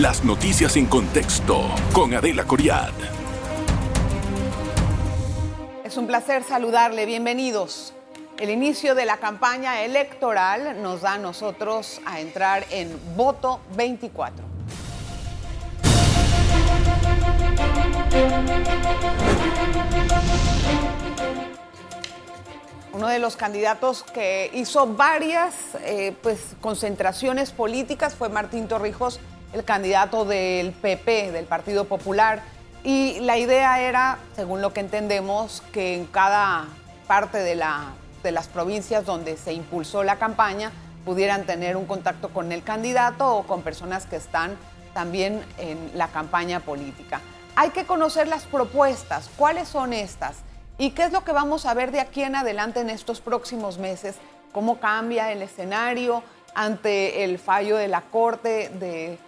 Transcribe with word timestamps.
Las 0.00 0.24
noticias 0.24 0.78
en 0.78 0.86
contexto 0.86 1.60
con 1.92 2.14
Adela 2.14 2.44
Coriad. 2.44 2.88
Es 5.84 5.98
un 5.98 6.06
placer 6.06 6.42
saludarle, 6.42 7.04
bienvenidos. 7.04 7.92
El 8.38 8.48
inicio 8.48 8.94
de 8.94 9.04
la 9.04 9.18
campaña 9.18 9.82
electoral 9.82 10.82
nos 10.82 11.02
da 11.02 11.12
a 11.12 11.18
nosotros 11.18 12.00
a 12.06 12.18
entrar 12.18 12.64
en 12.70 12.98
voto 13.14 13.60
24. 13.76 14.42
Uno 22.94 23.08
de 23.08 23.18
los 23.18 23.36
candidatos 23.36 24.02
que 24.02 24.50
hizo 24.54 24.86
varias 24.86 25.54
eh, 25.82 26.14
pues, 26.22 26.56
concentraciones 26.62 27.50
políticas 27.50 28.14
fue 28.14 28.30
Martín 28.30 28.66
Torrijos, 28.66 29.20
el 29.52 29.64
candidato 29.64 30.24
del 30.24 30.72
PP, 30.72 31.32
del 31.32 31.44
Partido 31.46 31.84
Popular. 31.84 32.42
Y 32.82 33.20
la 33.20 33.36
idea 33.36 33.80
era, 33.80 34.18
según 34.36 34.62
lo 34.62 34.72
que 34.72 34.80
entendemos, 34.80 35.62
que 35.72 35.94
en 35.94 36.06
cada 36.06 36.66
parte 37.06 37.38
de, 37.38 37.54
la, 37.54 37.92
de 38.22 38.32
las 38.32 38.48
provincias 38.48 39.04
donde 39.04 39.36
se 39.36 39.52
impulsó 39.52 40.02
la 40.02 40.16
campaña 40.16 40.72
pudieran 41.04 41.44
tener 41.44 41.76
un 41.76 41.86
contacto 41.86 42.28
con 42.28 42.52
el 42.52 42.62
candidato 42.62 43.36
o 43.36 43.42
con 43.44 43.62
personas 43.62 44.06
que 44.06 44.16
están 44.16 44.56
también 44.94 45.42
en 45.58 45.90
la 45.94 46.08
campaña 46.08 46.60
política. 46.60 47.20
Hay 47.56 47.70
que 47.70 47.84
conocer 47.84 48.28
las 48.28 48.44
propuestas, 48.44 49.28
cuáles 49.36 49.68
son 49.68 49.92
estas 49.92 50.36
¿Y 50.80 50.92
qué 50.92 51.02
es 51.02 51.12
lo 51.12 51.24
que 51.24 51.32
vamos 51.32 51.66
a 51.66 51.74
ver 51.74 51.92
de 51.92 52.00
aquí 52.00 52.22
en 52.22 52.34
adelante 52.34 52.80
en 52.80 52.88
estos 52.88 53.20
próximos 53.20 53.76
meses? 53.76 54.16
¿Cómo 54.50 54.80
cambia 54.80 55.30
el 55.30 55.42
escenario 55.42 56.22
ante 56.54 57.22
el 57.22 57.38
fallo 57.38 57.76
de 57.76 57.86
la 57.86 58.00
Corte 58.00 58.70
de 58.70 59.18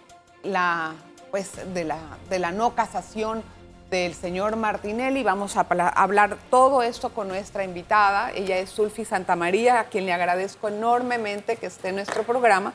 la, 0.43 0.93
pues, 1.31 1.51
de 1.73 1.83
la, 1.83 1.97
de 2.29 2.39
la 2.39 2.51
no 2.51 2.75
casación 2.75 3.43
del 3.89 4.13
señor 4.15 4.55
Martinelli? 4.55 5.23
Vamos 5.23 5.55
a 5.57 5.61
hablar 5.95 6.37
todo 6.49 6.83
esto 6.83 7.09
con 7.13 7.27
nuestra 7.27 7.63
invitada. 7.63 8.31
Ella 8.31 8.57
es 8.57 8.69
Sulfi 8.69 9.05
Santamaría, 9.05 9.79
a 9.79 9.83
quien 9.85 10.05
le 10.05 10.13
agradezco 10.13 10.67
enormemente 10.67 11.57
que 11.57 11.67
esté 11.67 11.89
en 11.89 11.95
nuestro 11.95 12.23
programa 12.23 12.73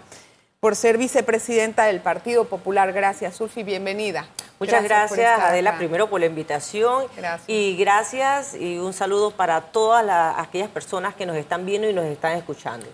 por 0.61 0.75
ser 0.75 0.99
vicepresidenta 0.99 1.85
del 1.85 2.01
Partido 2.01 2.45
Popular. 2.47 2.93
Gracias, 2.93 3.37
Sulfi, 3.37 3.63
bienvenida. 3.63 4.27
Muchas 4.59 4.83
gracias, 4.83 5.41
Adela, 5.41 5.77
primero 5.77 6.11
por 6.11 6.19
la 6.21 6.27
invitación. 6.27 7.05
Y 7.47 7.77
gracias 7.77 8.55
y 8.55 8.79
un 8.79 8.93
saludo 8.93 9.31
para 9.31 9.61
todas 9.61 10.05
aquellas 10.37 10.69
personas 10.69 11.15
que 11.15 11.27
nos 11.27 11.37
están 11.37 11.65
viendo 11.65 11.89
y 11.89 11.93
nos 11.93 12.07
están 12.07 12.37
escuchando. 12.37 12.87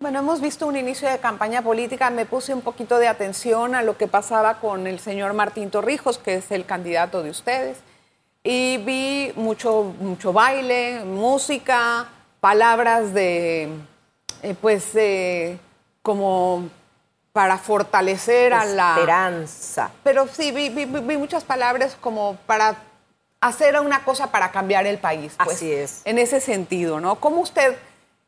Bueno, 0.00 0.20
hemos 0.20 0.40
visto 0.40 0.64
un 0.68 0.76
inicio 0.76 1.10
de 1.10 1.18
campaña 1.18 1.60
política. 1.60 2.08
Me 2.10 2.24
puse 2.24 2.54
un 2.54 2.62
poquito 2.62 2.98
de 2.98 3.08
atención 3.08 3.74
a 3.74 3.82
lo 3.82 3.96
que 3.96 4.06
pasaba 4.06 4.60
con 4.60 4.86
el 4.86 5.00
señor 5.00 5.32
Martín 5.32 5.70
Torrijos, 5.70 6.18
que 6.18 6.36
es 6.36 6.52
el 6.52 6.64
candidato 6.64 7.24
de 7.24 7.30
ustedes. 7.30 7.78
Y 8.44 8.76
vi 8.78 9.32
mucho, 9.34 9.92
mucho 9.98 10.32
baile, 10.32 11.04
música, 11.04 12.06
palabras 12.38 13.12
de, 13.12 13.70
eh, 14.42 14.54
pues, 14.60 14.94
eh, 14.94 15.58
como 16.02 16.70
para 17.32 17.58
fortalecer 17.58 18.52
a 18.52 18.64
la... 18.66 18.94
Esperanza. 18.94 19.90
Pero 20.04 20.28
sí, 20.28 20.52
vi, 20.52 20.86
muchas 20.86 21.42
palabras 21.42 21.96
como 22.00 22.36
para 22.46 22.76
hacer 23.40 23.78
una 23.80 24.04
cosa 24.04 24.30
para 24.30 24.52
cambiar 24.52 24.86
el 24.86 24.98
país. 24.98 25.34
Pues, 25.42 25.56
Así 25.56 25.72
es. 25.72 26.02
En 26.04 26.18
ese 26.18 26.40
sentido, 26.40 27.00
¿no? 27.00 27.16
¿Cómo 27.16 27.40
usted 27.40 27.76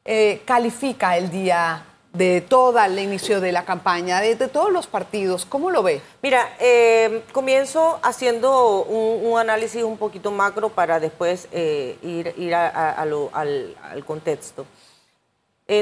eh, 0.04 0.42
califica 0.44 1.16
el 1.16 1.30
día 1.30 1.84
de 2.12 2.40
todo 2.40 2.82
el 2.82 2.98
inicio 2.98 3.40
de 3.40 3.52
la 3.52 3.64
campaña, 3.64 4.20
de, 4.20 4.34
todos 4.48 4.72
los 4.72 4.86
partidos? 4.86 5.44
¿Cómo 5.44 5.70
lo 5.70 5.82
ve? 5.82 6.00
Mira, 6.22 6.56
eh, 6.58 7.22
comienzo 7.32 8.00
haciendo 8.02 8.82
un, 8.84 9.38
análisis 9.38 9.82
un 9.82 9.98
poquito 9.98 10.30
macro 10.30 10.70
para 10.70 10.98
después 11.00 11.48
eh, 11.52 11.98
ir, 12.02 12.54
al, 12.54 14.04
contexto. 14.06 14.66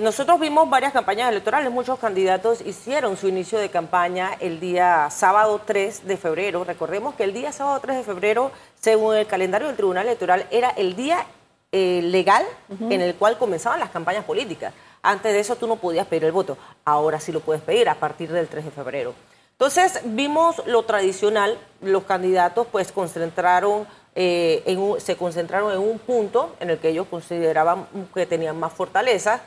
Nosotros 0.03 0.39
vimos 0.39 0.69
varias 0.69 0.93
campañas 0.93 1.31
electorales, 1.31 1.73
muchos 1.73 1.99
candidatos 1.99 2.61
hicieron 2.61 3.17
su 3.17 3.27
inicio 3.27 3.59
de 3.59 3.71
campaña 3.71 4.33
el 4.39 4.61
día 4.61 5.09
sábado 5.11 5.63
3 5.65 6.07
de 6.07 6.19
febrero. 6.19 6.63
Recordemos 6.63 7.15
que 7.15 7.25
el 7.25 7.33
día 7.33 7.53
sábado 7.53 7.81
3 7.81 7.97
de 7.97 8.03
febrero, 8.03 8.51
según 8.79 9.17
el 9.17 9.27
calendario 9.27 9.67
del 9.67 9.77
Tribunal 9.79 10.05
Electoral, 10.05 10.47
era 10.51 10.69
el 10.77 10.95
día 10.95 11.25
eh, 11.73 12.01
legal 12.03 12.45
en 12.81 13.01
el 13.01 13.15
cual 13.15 13.39
comenzaban 13.39 13.81
las 13.81 13.91
campañas 13.91 14.25
políticas. 14.25 14.73
Antes 15.03 15.33
de 15.33 15.41
eso 15.41 15.57
tú 15.57 15.67
no 15.67 15.77
podías 15.77 16.07
pedir 16.07 16.25
el 16.25 16.33
voto, 16.33 16.57
ahora 16.85 17.21
sí 17.21 17.33
lo 17.33 17.41
puedes 17.41 17.63
pedir 17.63 17.89
a 17.89 17.95
partir 17.95 18.33
del 18.33 18.49
3 18.49 18.65
de 18.65 18.71
febrero. 18.71 19.15
Entonces 19.53 20.01
vimos 20.05 20.63
lo 20.67 20.85
tradicional, 20.85 21.59
los 21.81 22.05
candidatos 22.05 22.67
pues 22.71 22.93
concentraron 22.93 23.87
eh, 24.15 24.63
en 24.67 25.01
se 25.01 25.17
concentraron 25.17 25.73
en 25.73 25.79
un 25.79 25.99
punto 25.99 26.57
en 26.61 26.71
el 26.71 26.79
que 26.79 26.89
ellos 26.89 27.07
consideraban 27.09 27.87
que 28.15 28.27
tenían 28.27 28.59
más 28.59 28.73
fortaleza 28.73 29.43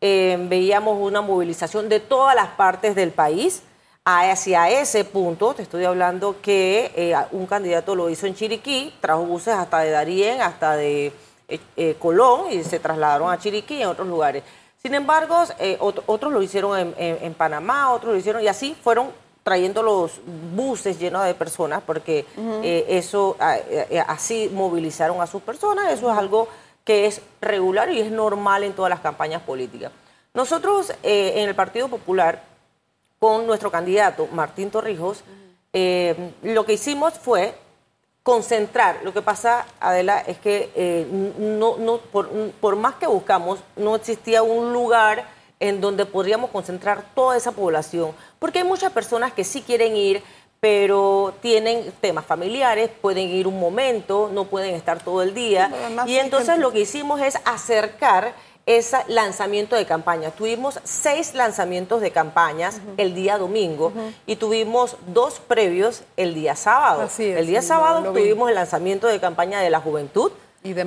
eh, 0.00 0.36
veíamos 0.38 0.98
una 1.00 1.22
movilización 1.22 1.88
de 1.88 2.00
todas 2.00 2.34
las 2.34 2.48
partes 2.48 2.94
del 2.94 3.12
país 3.12 3.62
hacia 4.04 4.68
ese 4.68 5.04
punto. 5.04 5.54
Te 5.54 5.62
estoy 5.62 5.84
hablando 5.84 6.40
que 6.42 6.92
eh, 6.94 7.16
un 7.32 7.46
candidato 7.46 7.94
lo 7.94 8.10
hizo 8.10 8.26
en 8.26 8.34
Chiriquí, 8.34 8.94
trajo 9.00 9.22
buses 9.22 9.54
hasta 9.54 9.80
de 9.80 9.90
Darién, 9.90 10.42
hasta 10.42 10.76
de 10.76 11.12
eh, 11.48 11.96
Colón 11.98 12.52
y 12.52 12.62
se 12.64 12.78
trasladaron 12.78 13.30
a 13.30 13.38
Chiriquí 13.38 13.76
y 13.76 13.82
en 13.82 13.88
otros 13.88 14.08
lugares. 14.08 14.42
Sin 14.82 14.94
embargo, 14.94 15.36
otros 16.06 16.32
lo 16.32 16.42
hicieron 16.42 16.94
en, 16.96 17.34
Panamá, 17.34 17.92
otros 17.92 18.12
lo 18.12 18.18
hicieron 18.18 18.42
y 18.42 18.46
así 18.46 18.76
fueron 18.80 19.10
trayendo 19.42 19.82
los 19.82 20.20
buses 20.54 20.98
llenos 20.98 21.24
de 21.24 21.34
personas 21.34 21.82
porque 21.84 22.24
eso 22.86 23.36
así 24.06 24.48
movilizaron 24.52 25.20
a 25.20 25.26
sus 25.26 25.42
personas. 25.42 25.92
Eso 25.92 26.12
es 26.12 26.16
algo 26.16 26.46
que 26.86 27.06
es 27.06 27.20
regular 27.40 27.90
y 27.90 28.00
es 28.00 28.12
normal 28.12 28.62
en 28.62 28.72
todas 28.72 28.90
las 28.90 29.00
campañas 29.00 29.42
políticas. 29.42 29.90
Nosotros 30.36 30.92
eh, 31.02 31.32
en 31.36 31.48
el 31.48 31.54
Partido 31.54 31.88
Popular, 31.88 32.44
con 33.18 33.46
nuestro 33.46 33.70
candidato 33.70 34.28
Martín 34.32 34.70
Torrijos, 34.70 35.24
eh, 35.72 36.32
lo 36.42 36.64
que 36.66 36.74
hicimos 36.74 37.14
fue 37.14 37.54
concentrar. 38.26 38.98
Lo 39.04 39.12
que 39.12 39.22
pasa, 39.22 39.66
Adela, 39.78 40.18
es 40.18 40.36
que 40.38 40.68
eh, 40.74 41.06
no, 41.38 41.76
no, 41.76 41.98
por, 41.98 42.28
por, 42.60 42.74
más 42.74 42.96
que 42.96 43.06
buscamos, 43.06 43.60
no 43.76 43.94
existía 43.94 44.42
un 44.42 44.72
lugar 44.72 45.28
en 45.60 45.80
donde 45.80 46.06
podríamos 46.06 46.50
concentrar 46.50 47.04
toda 47.14 47.36
esa 47.36 47.52
población, 47.52 48.10
porque 48.40 48.58
hay 48.58 48.64
muchas 48.64 48.90
personas 48.90 49.32
que 49.32 49.44
sí 49.44 49.62
quieren 49.62 49.96
ir, 49.96 50.24
pero 50.58 51.34
tienen 51.40 51.92
temas 52.00 52.26
familiares, 52.26 52.90
pueden 53.00 53.28
ir 53.28 53.46
un 53.46 53.60
momento, 53.60 54.28
no 54.32 54.46
pueden 54.46 54.74
estar 54.74 55.00
todo 55.00 55.22
el 55.22 55.32
día. 55.32 55.70
Y 56.08 56.16
entonces 56.16 56.58
lo 56.58 56.72
que 56.72 56.80
hicimos 56.80 57.20
es 57.20 57.38
acercar 57.44 58.34
ese 58.66 58.98
lanzamiento 59.06 59.76
de 59.76 59.86
campaña. 59.86 60.32
Tuvimos 60.32 60.80
seis 60.82 61.34
lanzamientos 61.34 62.00
de 62.00 62.10
campañas 62.10 62.80
el 62.96 63.14
día 63.14 63.38
domingo 63.38 63.92
y 64.26 64.36
tuvimos 64.36 64.96
dos 65.06 65.40
previos 65.40 66.02
el 66.16 66.34
día 66.34 66.56
sábado. 66.56 67.08
el 67.18 67.46
día 67.46 67.62
sábado 67.62 68.12
tuvimos 68.12 68.48
el 68.48 68.56
lanzamiento 68.56 69.06
de 69.06 69.20
campaña 69.20 69.60
de 69.60 69.70
la 69.70 69.80
juventud 69.80 70.32
y, 70.64 70.72
de 70.72 70.82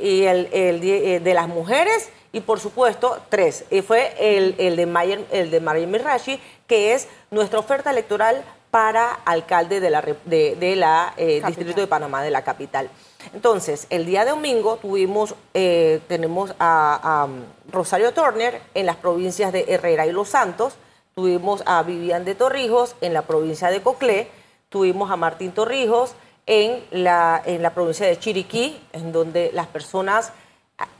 y, 0.00 0.24
el, 0.24 0.48
eh, 0.52 1.20
de 1.20 1.34
las 1.34 1.48
mujeres 1.48 2.08
y 2.32 2.40
por 2.40 2.60
supuesto 2.60 3.18
tres. 3.28 3.66
Y 3.70 3.82
fue 3.82 4.14
el, 4.18 4.54
el 4.58 4.76
de 4.76 4.86
Mayer, 4.86 5.24
el 5.30 5.50
de 5.50 5.60
Mirashi, 5.60 6.40
que 6.66 6.94
es 6.94 7.08
nuestra 7.30 7.58
oferta 7.58 7.90
electoral 7.90 8.42
para 8.70 9.12
alcalde 9.24 9.80
de 9.80 9.90
la, 9.90 10.02
de, 10.24 10.76
la 10.76 11.14
eh, 11.16 11.42
Distrito 11.46 11.80
de 11.80 11.86
Panamá, 11.86 12.22
de 12.22 12.30
la 12.30 12.42
capital. 12.42 12.90
Entonces, 13.32 13.86
el 13.90 14.06
día 14.06 14.24
de 14.24 14.30
domingo 14.30 14.76
tuvimos, 14.76 15.34
eh, 15.54 16.00
tenemos 16.08 16.54
a, 16.58 17.26
um, 17.28 17.42
Rosario 17.70 18.12
Turner 18.12 18.60
en 18.74 18.86
las 18.86 18.96
provincias 18.96 19.52
de 19.52 19.64
Herrera 19.68 20.06
y 20.06 20.12
Los 20.12 20.28
Santos, 20.28 20.74
tuvimos 21.14 21.62
a 21.66 21.82
Vivian 21.82 22.24
de 22.24 22.34
Torrijos 22.34 22.94
en 23.00 23.12
la 23.12 23.22
provincia 23.22 23.70
de 23.70 23.82
Coclé, 23.82 24.28
tuvimos 24.68 25.10
a 25.10 25.16
Martín 25.16 25.52
Torrijos 25.52 26.14
en 26.46 26.82
la, 26.90 27.42
en 27.44 27.62
la 27.62 27.74
provincia 27.74 28.06
de 28.06 28.18
Chiriquí, 28.18 28.80
en 28.92 29.12
donde 29.12 29.50
las 29.52 29.66
personas 29.66 30.32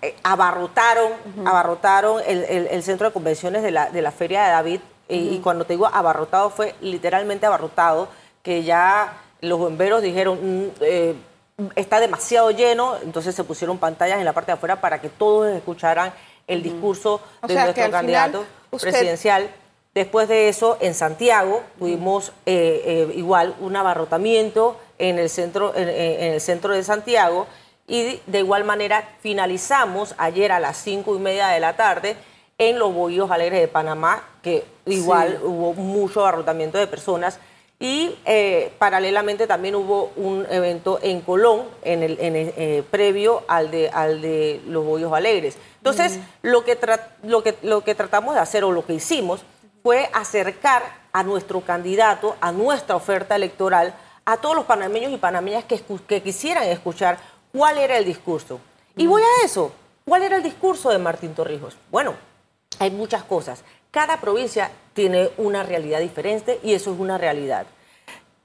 eh, 0.03 0.17
abarrotaron, 0.23 1.13
abarrotaron 1.47 2.21
el, 2.27 2.83
centro 2.83 3.07
de 3.07 3.13
convenciones 3.13 3.63
de 3.63 3.71
la, 3.71 3.91
de 3.91 4.03
la 4.03 4.11
Feria 4.11 4.45
de 4.45 4.51
David. 4.51 4.81
Y, 5.09 5.39
cuando 5.39 5.65
te 5.65 5.73
digo 5.73 5.87
abarrotado, 5.87 6.51
fue 6.51 6.75
literalmente 6.83 7.47
abarrotado, 7.47 8.09
que 8.43 8.63
ya 8.63 9.23
los 9.41 9.59
bomberos 9.59 10.03
dijeron, 10.03 10.39
mm, 10.43 10.71
eh, 10.83 11.15
está 11.75 12.01
demasiado 12.01 12.51
lleno, 12.51 12.97
entonces 13.03 13.35
se 13.35 13.45
pusieron 13.45 13.79
pantallas 13.79 14.19
en 14.19 14.25
la 14.25 14.33
parte 14.33 14.53
de 14.53 14.55
afuera 14.55 14.81
para 14.81 15.01
que 15.01 15.09
todos 15.09 15.49
escucharan 15.49 16.13
el 16.47 16.63
discurso 16.63 17.21
de 17.47 17.55
nuestro 17.55 17.91
candidato 17.91 18.45
presidencial. 18.81 19.51
Después 19.95 20.29
de 20.29 20.49
eso, 20.49 20.79
en 20.81 20.95
Santiago 20.95 21.63
tuvimos 21.79 22.33
eh, 22.47 22.83
eh, 22.85 23.13
igual 23.17 23.55
un 23.61 23.75
abarrotamiento 23.75 24.79
en 24.99 25.19
el 25.19 25.29
centro, 25.29 25.75
en, 25.75 25.89
el 25.89 26.41
centro 26.41 26.73
de 26.73 26.85
Santiago 26.85 27.47
y 27.87 28.21
de 28.27 28.39
igual 28.39 28.65
manera 28.65 29.09
finalizamos 29.21 30.15
ayer 30.19 30.53
a 30.53 30.61
las 30.61 30.77
cinco 30.77 31.17
y 31.17 31.19
media 31.19 31.49
de 31.49 31.59
la 31.59 31.75
tarde 31.75 32.17
en 32.59 32.79
los 32.79 32.93
Bohíos 32.93 33.31
Alegres 33.31 33.61
de 33.61 33.69
Panamá, 33.69 34.23
que 34.43 34.65
igual 34.87 35.41
hubo 35.43 35.75
mucho 35.75 36.21
abarrotamiento 36.21 36.79
de 36.79 36.87
personas. 36.87 37.39
Y 37.81 38.17
eh, 38.25 38.73
paralelamente 38.79 39.47
también 39.47 39.77
hubo 39.77 40.11
un 40.17 40.47
evento 40.51 40.99
en 41.01 41.21
Colón, 41.21 41.67
en 41.83 42.03
el, 42.03 42.17
eh, 42.21 42.83
previo 42.91 43.45
al 43.47 43.71
de, 43.71 43.89
al 43.91 44.21
de 44.21 44.61
los 44.67 44.85
Bollos 44.85 45.13
Alegres. 45.13 45.59
Entonces, 45.77 46.19
lo, 46.43 46.65
que 46.65 46.77
lo, 47.23 47.43
que, 47.45 47.55
lo 47.63 47.85
que 47.85 47.95
tratamos 47.95 48.35
de 48.35 48.41
hacer 48.41 48.65
o 48.65 48.73
lo 48.73 48.85
que 48.85 48.95
hicimos 48.95 49.43
fue 49.85 50.11
acercar 50.13 50.83
a 51.13 51.23
nuestro 51.23 51.61
candidato, 51.61 52.37
a 52.41 52.51
nuestra 52.51 52.97
oferta 52.97 53.37
electoral, 53.37 53.95
a 54.25 54.37
todos 54.39 54.57
los 54.57 54.65
panameños 54.65 55.13
y 55.13 55.17
panameñas 55.17 55.65
que, 55.65 55.81
que 56.07 56.21
quisieran 56.21 56.65
escuchar 56.65 57.19
cuál 57.53 57.79
era 57.79 57.97
el 57.97 58.05
discurso. 58.05 58.61
Y 58.97 59.07
voy 59.07 59.23
a 59.23 59.47
eso. 59.47 59.73
¿Cuál 60.05 60.23
era 60.23 60.37
el 60.37 60.43
discurso 60.43 60.91
de 60.91 60.99
Martín 60.99 61.35
Torrijos? 61.35 61.77
Bueno, 61.91 62.15
hay 62.79 62.91
muchas 62.91 63.23
cosas. 63.25 63.63
Cada 63.91 64.21
provincia 64.21 64.71
tiene 64.93 65.31
una 65.39 65.63
realidad 65.63 66.01
diferente 66.01 66.61
y 66.63 66.75
eso 66.75 66.93
es 66.93 67.01
una 67.01 67.17
realidad. 67.17 67.67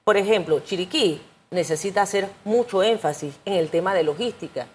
Por 0.04 0.18
ejemplo, 0.18 0.60
Chiriquí 0.62 1.22
necesita 1.52 2.02
hacer 2.02 2.30
mucho 2.46 2.82
énfasis 2.82 3.36
en 3.46 3.54
el 3.54 3.70
tema 3.70 3.94
de 3.94 4.04
logística, 4.04 4.68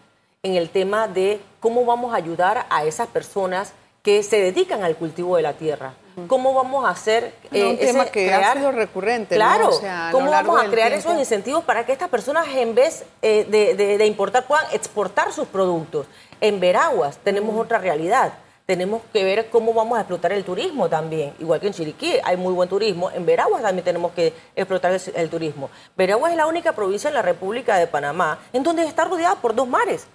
en 0.42 0.54
el 0.54 0.70
tema 0.70 1.08
de 1.08 1.40
cómo 1.60 1.84
vamos 1.84 2.12
a 2.12 2.16
ayudar 2.16 2.66
a 2.70 2.84
esas 2.84 3.08
personas 3.08 3.72
que 4.02 4.22
se 4.22 4.40
dedican 4.40 4.82
al 4.82 4.96
cultivo 4.96 5.36
de 5.36 5.42
la 5.42 5.54
tierra. 5.54 5.94
¿Cómo 6.26 6.52
vamos 6.52 6.84
a 6.84 6.90
hacer 6.90 7.32
eh, 7.52 7.64
un 7.64 7.78
tema 7.78 8.06
que 8.06 8.32
ha 8.32 8.54
sido 8.54 8.72
recurrente? 8.72 9.36
Claro, 9.36 9.70
¿cómo 10.10 10.30
vamos 10.30 10.60
a 10.60 10.68
crear 10.68 10.92
esos 10.92 11.16
incentivos 11.16 11.62
para 11.62 11.86
que 11.86 11.92
estas 11.92 12.08
personas 12.08 12.46
en 12.48 12.74
vez 12.74 13.04
eh, 13.22 13.44
de, 13.44 14.06
importar 14.06 14.46
puedan 14.46 14.66
exportar 14.72 15.32
sus 15.32 15.46
productos? 15.46 16.06
En 16.40 16.58
Veraguas 16.58 17.18
tenemos 17.18 17.58
otra 17.58 17.78
realidad 17.78 18.32
tenemos 18.68 19.00
que 19.14 19.24
ver 19.24 19.48
cómo 19.48 19.72
vamos 19.72 19.96
a 19.96 20.02
explotar 20.02 20.30
el 20.30 20.44
turismo 20.44 20.90
también. 20.90 21.32
Igual 21.38 21.58
que 21.58 21.68
en 21.68 21.72
Chiriquí 21.72 22.16
hay 22.22 22.36
muy 22.36 22.52
buen 22.52 22.68
turismo, 22.68 23.10
en 23.10 23.24
Veraguas 23.24 23.62
también 23.62 23.82
tenemos 23.82 24.12
que 24.12 24.34
explotar 24.54 24.92
el, 25.14 25.30
turismo. 25.30 25.70
Veraguas 25.96 26.32
es 26.32 26.36
la 26.36 26.46
única 26.46 26.72
provincia 26.72 27.08
en 27.08 27.14
la 27.14 27.22
República 27.22 27.78
de 27.78 27.86
Panamá 27.86 28.38
en 28.52 28.62
donde 28.62 28.84
está 28.84 29.04
rodeada 29.04 29.36
por 29.36 29.54
dos 29.54 29.66
mares. 29.66 30.06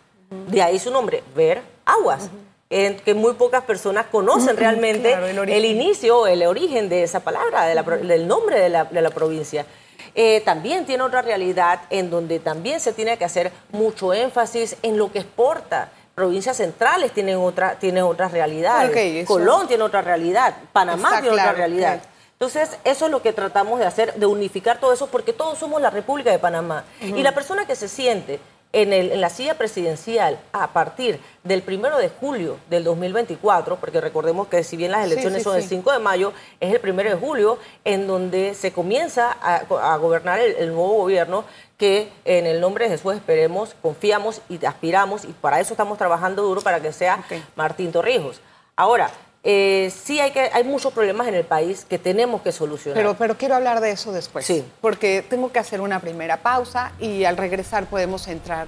De 0.49 0.61
ahí 0.61 0.77
su 0.77 0.91
nombre, 0.91 1.23
Ver 1.35 1.63
Aguas. 1.83 2.29
que 2.69 3.13
muy 3.15 3.33
pocas 3.33 3.63
personas 3.63 4.05
conocen 4.11 4.55
realmente 4.55 5.13
el, 5.13 5.65
inicio, 5.65 6.27
el 6.27 6.43
origen 6.43 6.89
de 6.89 7.01
esa 7.01 7.21
palabra, 7.21 7.65
del 7.65 8.27
nombre 8.27 8.59
de 8.59 8.69
la, 8.69 9.09
provincia. 9.09 9.65
Eh, 10.13 10.41
también 10.45 10.85
tiene 10.85 11.01
otra 11.01 11.23
realidad 11.23 11.81
en 11.89 12.11
donde 12.11 12.37
también 12.37 12.79
se 12.79 12.93
tiene 12.93 13.17
que 13.17 13.25
hacer 13.25 13.51
mucho 13.71 14.13
énfasis 14.13 14.77
en 14.83 14.99
lo 14.99 15.11
que 15.11 15.19
exporta 15.19 15.89
provincias 16.15 16.57
centrales 16.57 17.11
tienen 17.11 17.37
otra, 17.37 17.79
tienen 17.79 18.03
otras 18.03 18.31
realidades, 18.31 19.25
Colón 19.25 19.67
tiene 19.67 19.83
otra 19.83 20.01
realidad, 20.01 20.55
Panamá 20.71 21.21
tiene 21.21 21.31
otra 21.31 21.53
realidad. 21.53 22.01
Entonces, 22.33 22.77
eso 22.83 23.05
es 23.05 23.11
lo 23.11 23.21
que 23.21 23.31
tratamos 23.31 23.79
de 23.79 23.85
hacer, 23.85 24.15
de 24.15 24.25
unificar 24.25 24.79
todo 24.79 24.91
eso, 24.91 25.07
porque 25.07 25.31
todos 25.31 25.57
somos 25.57 25.81
la 25.81 25.89
República 25.89 26.29
de 26.29 26.39
Panamá. 26.39 26.83
Y 27.01 27.23
la 27.23 27.33
persona 27.33 27.65
que 27.65 27.75
se 27.75 27.87
siente 27.87 28.39
en, 28.73 29.21
la 29.21 29.29
silla 29.29 29.53
presidencial 29.57 30.39
a 30.51 30.73
partir 30.73 31.19
del 31.43 31.61
primero 31.61 31.97
de 31.99 32.09
julio 32.09 32.57
del 32.69 32.83
2024, 32.83 33.77
porque 33.77 34.01
recordemos 34.01 34.47
que 34.47 34.63
si 34.63 34.75
bien 34.75 34.91
las 34.91 35.05
elecciones 35.05 35.43
son 35.43 35.55
el 35.55 35.63
5 35.63 35.91
de 35.91 35.99
mayo, 35.99 36.33
es 36.59 36.73
el 36.73 36.79
primero 36.79 37.09
de 37.09 37.15
julio 37.15 37.59
en 37.85 38.07
donde 38.07 38.55
se 38.55 38.73
comienza 38.73 39.31
a, 39.31 39.97
gobernar 39.97 40.39
el, 40.39 40.69
nuevo 40.69 40.95
gobierno 40.95 41.45
que 41.77 42.11
en 42.25 42.45
el 42.45 42.61
nombre 42.61 42.85
de 42.85 42.91
Jesús 42.91 43.15
esperemos, 43.15 43.75
confiamos 43.81 44.41
y 44.49 44.63
aspiramos, 44.65 45.25
y 45.25 45.33
para 45.33 45.59
eso 45.59 45.73
estamos 45.73 45.97
trabajando 45.97 46.43
duro 46.43 46.61
para 46.61 46.81
que 46.81 46.93
sea 46.93 47.23
Martín 47.55 47.91
Torrijos. 47.91 48.41
Ahora, 48.75 49.09
eh, 49.43 49.91
sí 49.93 50.19
hay, 50.21 50.31
que, 50.31 50.49
hay 50.53 50.63
muchos 50.63 50.93
problemas 50.93 51.27
en 51.27 51.35
el 51.35 51.43
país 51.43 51.85
que 51.85 51.99
tenemos 51.99 52.41
que 52.41 52.51
solucionar. 52.51 52.97
Pero, 52.97 53.15
pero 53.15 53.37
quiero 53.37 53.55
hablar 53.55 53.81
de 53.81 53.91
eso 53.91 54.13
después. 54.13 54.45
Sí. 54.45 54.65
Porque 54.79 55.23
tengo 55.27 55.51
que 55.51 55.59
hacer 55.59 55.81
una 55.81 55.99
primera 55.99 56.37
pausa 56.37 56.93
y 56.99 57.25
al 57.25 57.35
regresar 57.35 57.85
podemos 57.87 58.27
entrar 58.27 58.67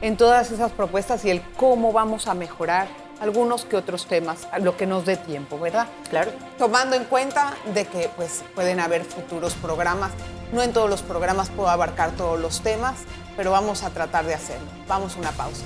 en 0.00 0.16
todas 0.16 0.50
esas 0.50 0.72
propuestas 0.72 1.24
y 1.24 1.30
el 1.30 1.42
cómo 1.56 1.92
vamos 1.92 2.26
a 2.26 2.34
mejorar 2.34 2.88
algunos 3.20 3.64
que 3.64 3.76
otros 3.76 4.06
temas, 4.06 4.46
lo 4.60 4.76
que 4.76 4.86
nos 4.86 5.06
dé 5.06 5.16
tiempo, 5.16 5.58
¿verdad? 5.58 5.86
Claro. 6.10 6.32
Tomando 6.58 6.96
en 6.96 7.04
cuenta 7.04 7.54
de 7.72 7.86
que 7.86 8.10
pues, 8.16 8.44
pueden 8.54 8.80
haber 8.80 9.04
futuros 9.04 9.54
programas. 9.54 10.12
No 10.52 10.62
en 10.62 10.72
todos 10.72 10.88
los 10.88 11.02
programas 11.02 11.50
puedo 11.50 11.68
abarcar 11.68 12.12
todos 12.12 12.38
los 12.38 12.60
temas, 12.60 12.96
pero 13.36 13.50
vamos 13.50 13.82
a 13.82 13.90
tratar 13.90 14.24
de 14.26 14.34
hacerlo. 14.34 14.66
Vamos 14.86 15.16
a 15.16 15.18
una 15.18 15.32
pausa. 15.32 15.64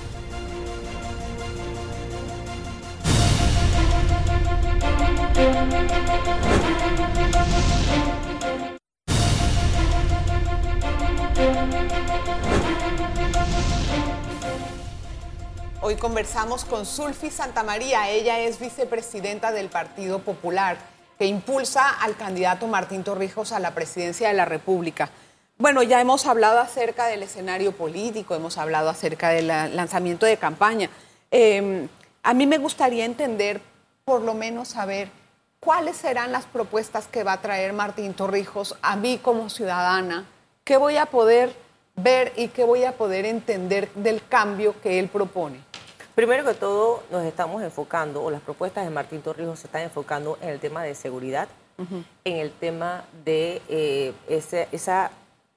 Hoy 15.83 15.95
conversamos 15.95 16.63
con 16.63 16.85
Sulfi 16.85 17.29
Santamaría. 17.31 18.09
Ella 18.09 18.39
es 18.39 18.59
vicepresidenta 18.59 19.51
del 19.51 19.69
Partido 19.69 20.19
Popular, 20.19 20.77
que 21.21 21.27
impulsa 21.27 21.87
al 22.01 22.15
candidato 22.15 22.65
Martín 22.65 23.03
Torrijos 23.03 23.51
a 23.51 23.59
la 23.59 23.75
presidencia 23.75 24.29
de 24.29 24.33
la 24.33 24.45
República. 24.45 25.11
Bueno, 25.59 25.83
ya 25.83 26.01
hemos 26.01 26.25
hablado 26.25 26.57
acerca 26.57 27.05
del 27.05 27.21
escenario 27.21 27.73
político, 27.73 28.33
hemos 28.33 28.57
hablado 28.57 28.89
acerca 28.89 29.29
del 29.29 29.45
lanzamiento 29.45 30.25
de 30.25 30.37
campaña. 30.37 30.89
Em, 31.29 31.87
a 32.23 32.33
mí 32.33 32.47
me 32.47 32.57
gustaría 32.57 33.05
entender, 33.05 33.61
por 34.03 34.23
lo 34.23 34.33
menos 34.33 34.69
saber, 34.69 35.09
¿cuáles 35.59 35.95
serán 35.95 36.31
las 36.31 36.45
propuestas 36.45 37.05
que 37.05 37.23
va 37.23 37.33
a 37.33 37.41
traer 37.41 37.71
Martín 37.71 38.15
Torrijos 38.15 38.75
a 38.81 38.95
mí 38.95 39.19
como 39.21 39.51
ciudadana? 39.51 40.25
¿Qué 40.63 40.77
voy 40.77 40.97
a 40.97 41.05
poder 41.05 41.55
ver 41.97 42.33
y 42.35 42.47
qué 42.47 42.63
voy 42.63 42.83
a 42.83 42.93
poder 42.93 43.27
entender 43.27 43.91
del 43.93 44.27
cambio 44.27 44.73
que 44.81 44.97
él 44.97 45.07
propone? 45.07 45.70
Primero 46.15 46.43
que 46.45 46.53
todo, 46.53 47.03
nos 47.09 47.23
estamos 47.23 47.63
enfocando, 47.63 48.21
o 48.23 48.29
las 48.31 48.41
propuestas 48.41 48.83
de 48.83 48.89
Martín 48.89 49.21
Torrijos 49.21 49.59
se 49.59 49.67
están 49.67 49.81
enfocando 49.81 50.37
en 50.41 50.49
el 50.49 50.59
tema 50.59 50.83
de 50.83 50.93
seguridad, 50.95 51.47
en 52.25 52.37
el 52.37 52.51
tema 52.51 53.05
de 53.25 53.61
eh, 53.67 54.13
esa, 54.29 55.09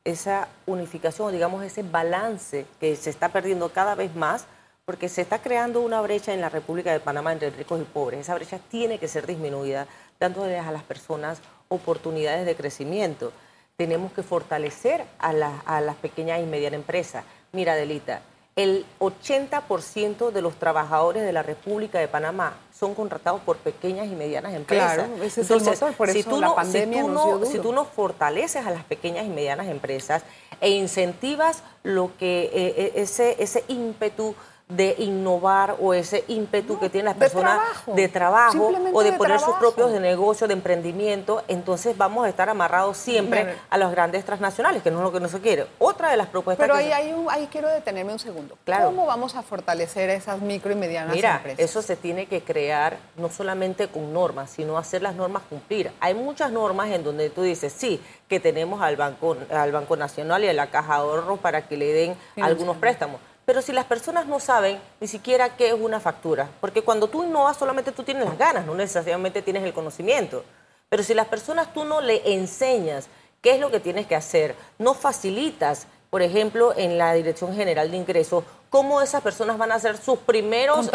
esa 0.05 0.49
unificación, 0.65 1.33
digamos, 1.33 1.63
ese 1.65 1.83
balance 1.83 2.67
que 2.81 2.97
se 2.97 3.11
está 3.11 3.29
perdiendo 3.29 3.69
cada 3.71 3.95
vez 3.95 4.15
más 4.15 4.47
porque 4.85 5.09
se 5.09 5.23
está 5.23 5.41
creando 5.41 5.81
una 5.81 6.01
brecha 6.03 6.33
en 6.35 6.41
la 6.41 6.51
República 6.51 6.93
de 6.93 7.01
Panamá 7.01 7.33
entre 7.33 7.51
ricos 7.51 7.81
y 7.81 7.85
pobres. 7.85 8.21
Esa 8.21 8.35
brecha 8.35 8.59
tiene 8.71 8.99
que 8.99 9.09
ser 9.09 9.27
disminuida, 9.27 9.87
dándoles 10.21 10.65
a 10.65 10.73
las 10.73 10.83
personas 10.83 11.41
oportunidades 11.69 12.45
de 12.45 12.55
crecimiento. 12.55 13.33
Tenemos 13.77 14.13
que 14.13 14.23
fortalecer 14.23 15.05
a, 15.19 15.33
las 15.33 15.97
pequeñas 15.97 16.41
y 16.41 16.45
medianas 16.45 16.81
empresas. 16.81 17.25
Mira, 17.53 17.75
Delita, 17.75 18.21
el 18.57 18.87
80% 19.01 20.31
de 20.31 20.43
los 20.43 20.55
trabajadores 20.55 21.25
de 21.25 21.33
la 21.33 21.43
República 21.43 21.99
de 21.99 22.07
Panamá 22.07 22.55
son 22.73 22.95
contratados 22.95 23.41
por 23.41 23.57
pequeñas 23.57 24.07
y 24.07 24.15
medianas 24.15 24.55
empresas. 24.55 24.95
Claro, 24.95 25.23
ese 25.23 25.41
es 25.41 25.51
el 25.51 25.61
motor, 25.61 25.93
por 25.95 26.09
eso 26.09 26.41
la 26.41 26.55
pandemia 26.55 27.03
si 27.03 27.07
tú, 27.07 27.13
no, 27.13 27.45
si 27.45 27.59
tú 27.59 27.73
no 27.73 27.85
fortaleces 27.85 28.65
a 28.65 28.71
las 28.71 28.85
pequeñas 28.85 29.27
y 29.27 29.29
medianas 29.29 29.67
empresas 29.67 30.23
e 30.61 30.71
incentivas 30.71 31.63
lo 31.83 32.17
que 32.17 32.45
eh, 32.45 32.51
eh, 32.77 32.93
ese, 32.97 33.43
ese 33.43 33.65
ímpetu 33.67 34.37
de 34.69 34.95
innovar 34.99 35.77
o 35.79 35.93
ese 35.93 36.25
ímpetu 36.27 36.79
que 36.79 36.89
tienen 36.89 37.05
las 37.05 37.17
personas 37.17 37.61
de 37.87 38.09
trabajo, 38.09 38.73
o 38.95 39.03
de, 39.03 39.13
poner 39.13 39.39
sus 39.39 39.55
propios 39.57 39.93
de 39.93 40.01
negocio, 40.01 40.49
de 40.49 40.55
emprendimiento, 40.55 41.45
entonces 41.49 41.97
vamos 41.99 42.25
a 42.25 42.31
estar 42.31 42.49
amarrados 42.49 42.97
siempre 42.97 43.57
a 43.69 43.77
los 43.77 43.91
grandes 43.91 44.25
transnacionales, 44.25 44.83
que 44.83 44.91
no 44.91 44.99
es 44.99 45.05
lo 45.05 45.13
que 45.13 45.21
no 45.21 45.29
se 45.29 45.41
quiere. 45.41 45.67
Otra 45.79 46.11
de 46.11 46.17
las 46.17 46.29
propuestas... 46.29 46.67
Pero 46.67 46.77
ahí, 46.77 46.91
ahí 46.93 47.49
quiero 47.53 47.69
detenerme 47.69 48.13
un 48.15 48.19
segundo. 48.19 48.57
Claro. 48.65 48.87
¿Cómo 48.87 49.05
vamos 49.05 49.35
a 49.35 49.43
fortalecer 49.43 50.09
esas 50.09 50.41
micro 50.41 50.73
y 50.73 50.77
medianas 50.77 51.15
Mira, 51.15 51.37
empresas? 51.37 51.61
eso 51.61 51.83
se 51.83 51.97
tiene 51.97 52.25
que 52.27 52.43
crear 52.43 52.97
no 53.17 53.29
solamente 53.29 53.89
con 53.89 54.15
normas, 54.15 54.51
sino 54.51 54.79
hacer 54.79 55.03
las 55.03 55.15
normas 55.15 55.43
cumplir. 55.49 55.93
Hay 56.01 56.15
muchas 56.15 56.51
normas 56.51 56.89
en 56.89 57.05
donde 57.05 57.29
tú 57.29 57.43
dices, 57.43 57.71
sí, 57.77 58.01
que 58.29 58.41
tenemos 58.41 58.81
al 58.81 58.97
Banco, 58.97 59.37
al 59.51 59.73
Banco 59.73 59.97
Nacional 59.97 60.43
y 60.43 60.49
a 60.49 60.55
la 60.55 60.69
Caja 60.69 60.95
de 60.95 61.01
Ahorro 61.01 61.37
para 61.37 61.69
que 61.69 61.77
le 61.77 61.93
den 61.93 62.17
algunos 62.41 62.79
préstamos 62.79 63.21
pero 63.45 63.61
si 63.63 63.73
las 63.73 63.85
personas 63.85 64.27
no 64.27 64.41
saben 64.41 64.81
ni 65.01 65.07
siquiera 65.07 65.57
qué 65.57 65.69
es 65.69 65.75
una 65.75 66.01
factura, 66.01 66.49
porque 66.61 66.83
cuando 66.83 67.09
tú 67.09 67.25
innovas 67.25 67.57
solamente 67.57 67.93
tú 67.93 68.03
tienes 68.03 68.25
las 68.25 68.39
ganas, 68.39 68.65
no 68.65 68.75
necesariamente 68.75 69.43
tienes 69.43 69.63
el 69.65 69.75
conocimiento. 69.75 70.45
Pero 70.89 71.03
si 71.03 71.15
las 71.15 71.27
personas 71.27 71.73
tú 71.73 71.85
no 71.85 72.01
le 72.01 72.35
enseñas 72.35 73.09
qué 73.43 73.55
es 73.55 73.61
lo 73.61 73.71
que 73.71 73.81
tienes 73.81 74.07
que 74.07 74.15
hacer, 74.15 74.55
no 74.79 74.95
facilitas, 74.95 75.87
por 76.09 76.23
ejemplo, 76.23 76.73
en 76.77 76.97
la 76.97 77.13
Dirección 77.15 77.55
General 77.55 77.91
de 77.91 77.97
Ingresos, 77.97 78.45
cómo 78.71 79.03
esas 79.03 79.23
personas 79.23 79.59
van 79.59 79.73
a 79.73 79.77
hacer 79.77 79.99
sus 79.99 80.19
primeros, 80.21 80.91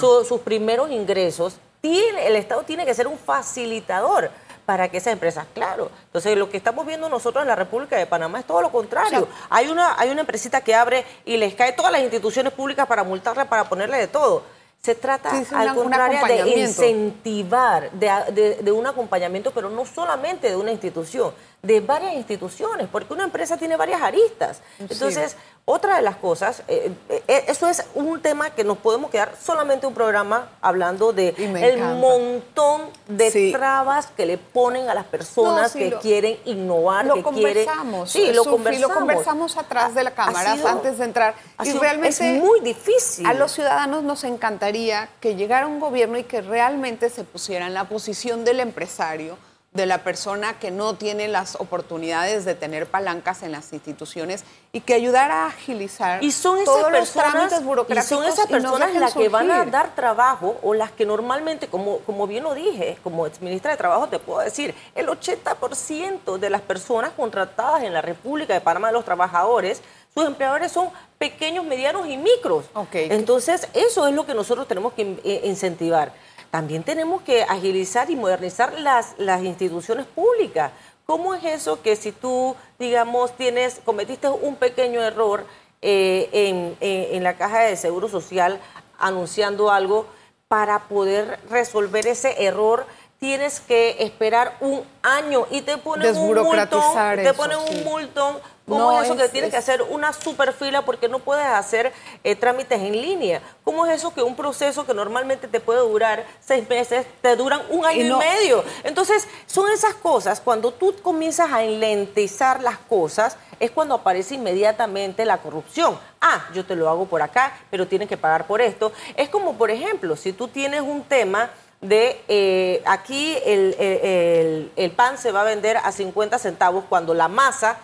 sus 0.00 0.40
primeros 0.40 0.90
ingresos, 0.90 1.56
tiene, 1.80 2.26
el 2.26 2.36
Estado 2.36 2.62
tiene 2.62 2.84
que 2.84 2.94
ser 2.94 3.06
un 3.06 3.18
facilitador 3.18 4.30
para 4.64 4.88
que 4.88 4.98
esas 4.98 5.12
empresas, 5.12 5.46
claro. 5.54 5.90
Entonces, 6.06 6.36
lo 6.36 6.48
que 6.50 6.56
estamos 6.56 6.86
viendo 6.86 7.08
nosotros 7.08 7.42
en 7.42 7.48
la 7.48 7.56
República 7.56 7.96
de 7.96 8.06
Panamá 8.06 8.40
es 8.40 8.46
todo 8.46 8.62
lo 8.62 8.70
contrario. 8.70 9.28
hay, 9.50 9.68
una, 9.68 9.98
hay 9.98 10.10
una 10.10 10.20
empresita 10.20 10.60
que 10.60 10.74
abre 10.74 11.04
y 11.24 11.36
les 11.36 11.54
cae 11.54 11.72
todas 11.72 11.92
las 11.92 12.02
instituciones 12.02 12.52
públicas 12.52 12.86
para 12.86 13.04
multarla, 13.04 13.48
para 13.48 13.64
ponerle 13.64 13.98
de 13.98 14.06
todo. 14.06 14.42
Se 14.80 14.96
trata, 14.96 15.30
al 15.54 15.74
contrario, 15.76 16.26
de 16.26 16.60
incentivar, 16.60 17.92
de, 17.92 18.58
de, 18.60 18.72
un 18.72 18.84
acompañamiento, 18.84 19.52
pero 19.52 19.70
no 19.70 19.86
solamente 19.86 20.48
de 20.48 20.56
una 20.56 20.72
institución, 20.72 21.32
de 21.62 21.80
varias 21.80 22.14
instituciones, 22.14 22.88
porque 22.90 23.14
una 23.14 23.22
empresa 23.22 23.56
tiene 23.56 23.76
varias 23.76 24.02
aristas. 24.02 24.60
Entonces, 24.80 25.36
otra 25.64 25.94
de 25.94 26.02
las 26.02 26.16
cosas, 26.16 26.64
eh, 26.66 26.90
eh, 27.08 27.44
eso 27.46 27.68
es 27.68 27.84
un 27.94 28.20
tema 28.20 28.50
que 28.50 28.64
nos 28.64 28.78
podemos 28.78 29.12
quedar 29.12 29.36
solamente 29.40 29.86
un 29.86 29.94
programa 29.94 30.48
hablando 30.60 31.12
de 31.12 31.28
el 31.38 31.78
montón 31.78 32.82
de 33.06 33.52
trabas 33.52 34.08
que 34.08 34.26
le 34.26 34.38
ponen 34.38 34.88
a 34.88 34.94
las 34.94 35.04
personas 35.04 35.72
que 35.72 35.92
quieren 36.00 36.36
innovar, 36.46 37.06
lo 37.06 37.14
que 37.14 37.22
conversamos, 37.22 38.10
Sí, 38.10 38.32
lo 38.32 38.44
conversamos. 38.44 38.88
lo 38.90 38.98
conversamos 38.98 39.56
atrás 39.56 39.94
de 39.94 40.02
la 40.02 40.10
cámara 40.10 40.56
antes 40.66 40.98
de 40.98 41.04
entrar. 41.04 41.36
Y 41.62 41.70
realmente 41.74 42.38
es 42.38 42.42
muy 42.42 42.58
difícil. 42.58 43.24
A 43.24 43.34
los 43.34 43.52
ciudadanos 43.52 44.02
nos 44.02 44.24
encantaría 44.24 45.08
que 45.20 45.36
llegara 45.36 45.68
un 45.68 45.78
gobierno 45.78 46.18
y 46.18 46.24
que 46.24 46.40
realmente 46.40 47.08
se 47.08 47.22
pusiera 47.22 47.68
en 47.68 47.74
la 47.74 47.84
posición 47.84 48.44
del 48.44 48.58
empresario 48.58 49.38
de 49.72 49.86
la 49.86 50.04
persona 50.04 50.58
que 50.58 50.70
no 50.70 50.94
tiene 50.96 51.28
las 51.28 51.54
oportunidades 51.54 52.44
de 52.44 52.54
tener 52.54 52.86
palancas 52.86 53.42
en 53.42 53.52
las 53.52 53.72
instituciones 53.72 54.44
y 54.70 54.80
que 54.80 54.92
ayudara 54.92 55.44
a 55.44 55.46
agilizar 55.46 56.22
y 56.22 56.30
son 56.30 56.62
todos 56.64 56.92
los 56.92 57.10
trámites 57.10 57.64
burocráticos. 57.64 58.04
Y 58.04 58.14
son 58.14 58.24
esas 58.24 58.46
personas 58.46 58.94
las 58.94 59.14
que 59.14 59.30
van 59.30 59.50
a 59.50 59.64
dar 59.64 59.94
trabajo 59.94 60.58
o 60.62 60.74
las 60.74 60.92
que 60.92 61.06
normalmente, 61.06 61.68
como, 61.68 61.98
como 62.00 62.26
bien 62.26 62.44
lo 62.44 62.54
dije, 62.54 62.98
como 63.02 63.26
exministra 63.26 63.70
de 63.70 63.78
Trabajo 63.78 64.08
te 64.08 64.18
puedo 64.18 64.40
decir, 64.40 64.74
el 64.94 65.06
80% 65.06 66.38
de 66.38 66.50
las 66.50 66.60
personas 66.60 67.12
contratadas 67.12 67.82
en 67.82 67.94
la 67.94 68.02
República 68.02 68.52
de 68.52 68.60
Panamá 68.60 68.88
de 68.88 68.92
los 68.92 69.06
trabajadores, 69.06 69.80
sus 70.12 70.26
empleadores 70.26 70.70
son 70.70 70.90
pequeños, 71.16 71.64
medianos 71.64 72.06
y 72.06 72.18
micros. 72.18 72.66
Entonces, 72.92 73.68
eso 73.72 74.06
es 74.06 74.14
lo 74.14 74.26
que 74.26 74.34
nosotros 74.34 74.68
tenemos 74.68 74.92
que 74.92 75.18
eh, 75.24 75.40
incentivar 75.44 76.12
también 76.52 76.82
tenemos 76.82 77.22
que 77.22 77.44
agilizar 77.44 78.10
y 78.10 78.14
modernizar 78.14 78.78
las, 78.78 79.14
las 79.16 79.42
instituciones 79.42 80.04
públicas. 80.04 80.70
¿Cómo 81.06 81.34
es 81.34 81.42
eso 81.44 81.80
que 81.80 81.96
si 81.96 82.12
tú, 82.12 82.54
digamos, 82.78 83.34
tienes, 83.38 83.80
cometiste 83.82 84.28
un 84.28 84.56
pequeño 84.56 85.00
error 85.00 85.46
eh, 85.80 86.28
en, 86.30 86.76
en, 86.80 87.24
la 87.24 87.38
caja 87.38 87.60
de 87.60 87.74
seguro 87.78 88.06
social 88.06 88.60
anunciando 88.98 89.70
algo, 89.70 90.04
para 90.46 90.80
poder 90.80 91.40
resolver 91.48 92.06
ese 92.06 92.44
error 92.44 92.84
tienes 93.18 93.58
que 93.60 93.96
esperar 94.00 94.54
un 94.60 94.82
año 95.02 95.46
y 95.50 95.62
te 95.62 95.78
ponen 95.78 96.14
un 96.14 96.34
multón, 96.34 96.82
te 97.16 97.32
ponen 97.32 97.56
un 97.56 97.84
multón 97.84 98.36
¿Cómo 98.68 99.00
es 99.00 99.06
eso 99.06 99.16
que 99.16 99.28
tienes 99.28 99.50
que 99.50 99.56
hacer 99.56 99.82
una 99.82 100.12
super 100.12 100.52
fila 100.52 100.84
porque 100.84 101.08
no 101.08 101.18
puedes 101.18 101.44
hacer 101.44 101.92
eh, 102.22 102.36
trámites 102.36 102.80
en 102.80 102.92
línea? 102.92 103.42
¿Cómo 103.64 103.84
es 103.86 103.96
eso 103.96 104.14
que 104.14 104.22
un 104.22 104.36
proceso 104.36 104.86
que 104.86 104.94
normalmente 104.94 105.48
te 105.48 105.58
puede 105.58 105.80
durar 105.80 106.24
seis 106.40 106.68
meses, 106.68 107.06
te 107.20 107.34
duran 107.34 107.60
un 107.70 107.84
año 107.84 108.16
y, 108.16 108.18
medio? 108.18 108.64
Entonces, 108.84 109.26
son 109.46 109.70
esas 109.70 109.94
cosas, 109.94 110.40
cuando 110.40 110.72
tú 110.72 110.94
comienzas 111.02 111.50
a 111.50 111.64
enlentizar 111.64 112.62
las 112.62 112.78
cosas, 112.78 113.36
es 113.58 113.70
cuando 113.72 113.94
aparece 113.94 114.36
inmediatamente 114.36 115.24
la 115.24 115.38
corrupción. 115.38 115.98
Ah, 116.20 116.46
yo 116.54 116.64
te 116.64 116.76
lo 116.76 116.88
hago 116.88 117.06
por 117.06 117.20
acá, 117.20 117.58
pero 117.70 117.88
tienes 117.88 118.08
que 118.08 118.16
pagar 118.16 118.46
por 118.46 118.60
esto. 118.60 118.92
Es 119.16 119.28
como, 119.28 119.54
por 119.54 119.70
ejemplo, 119.70 120.16
si 120.16 120.32
tú 120.32 120.46
tienes 120.46 120.82
un 120.82 121.02
tema 121.02 121.50
de 121.80 122.20
eh, 122.28 122.80
aquí 122.86 123.36
el, 123.44 124.70
el 124.76 124.90
pan 124.92 125.18
se 125.18 125.32
va 125.32 125.40
a 125.40 125.44
vender 125.44 125.78
a 125.78 125.90
50 125.90 126.38
centavos 126.38 126.84
cuando 126.88 127.12
la 127.12 127.26
masa 127.26 127.76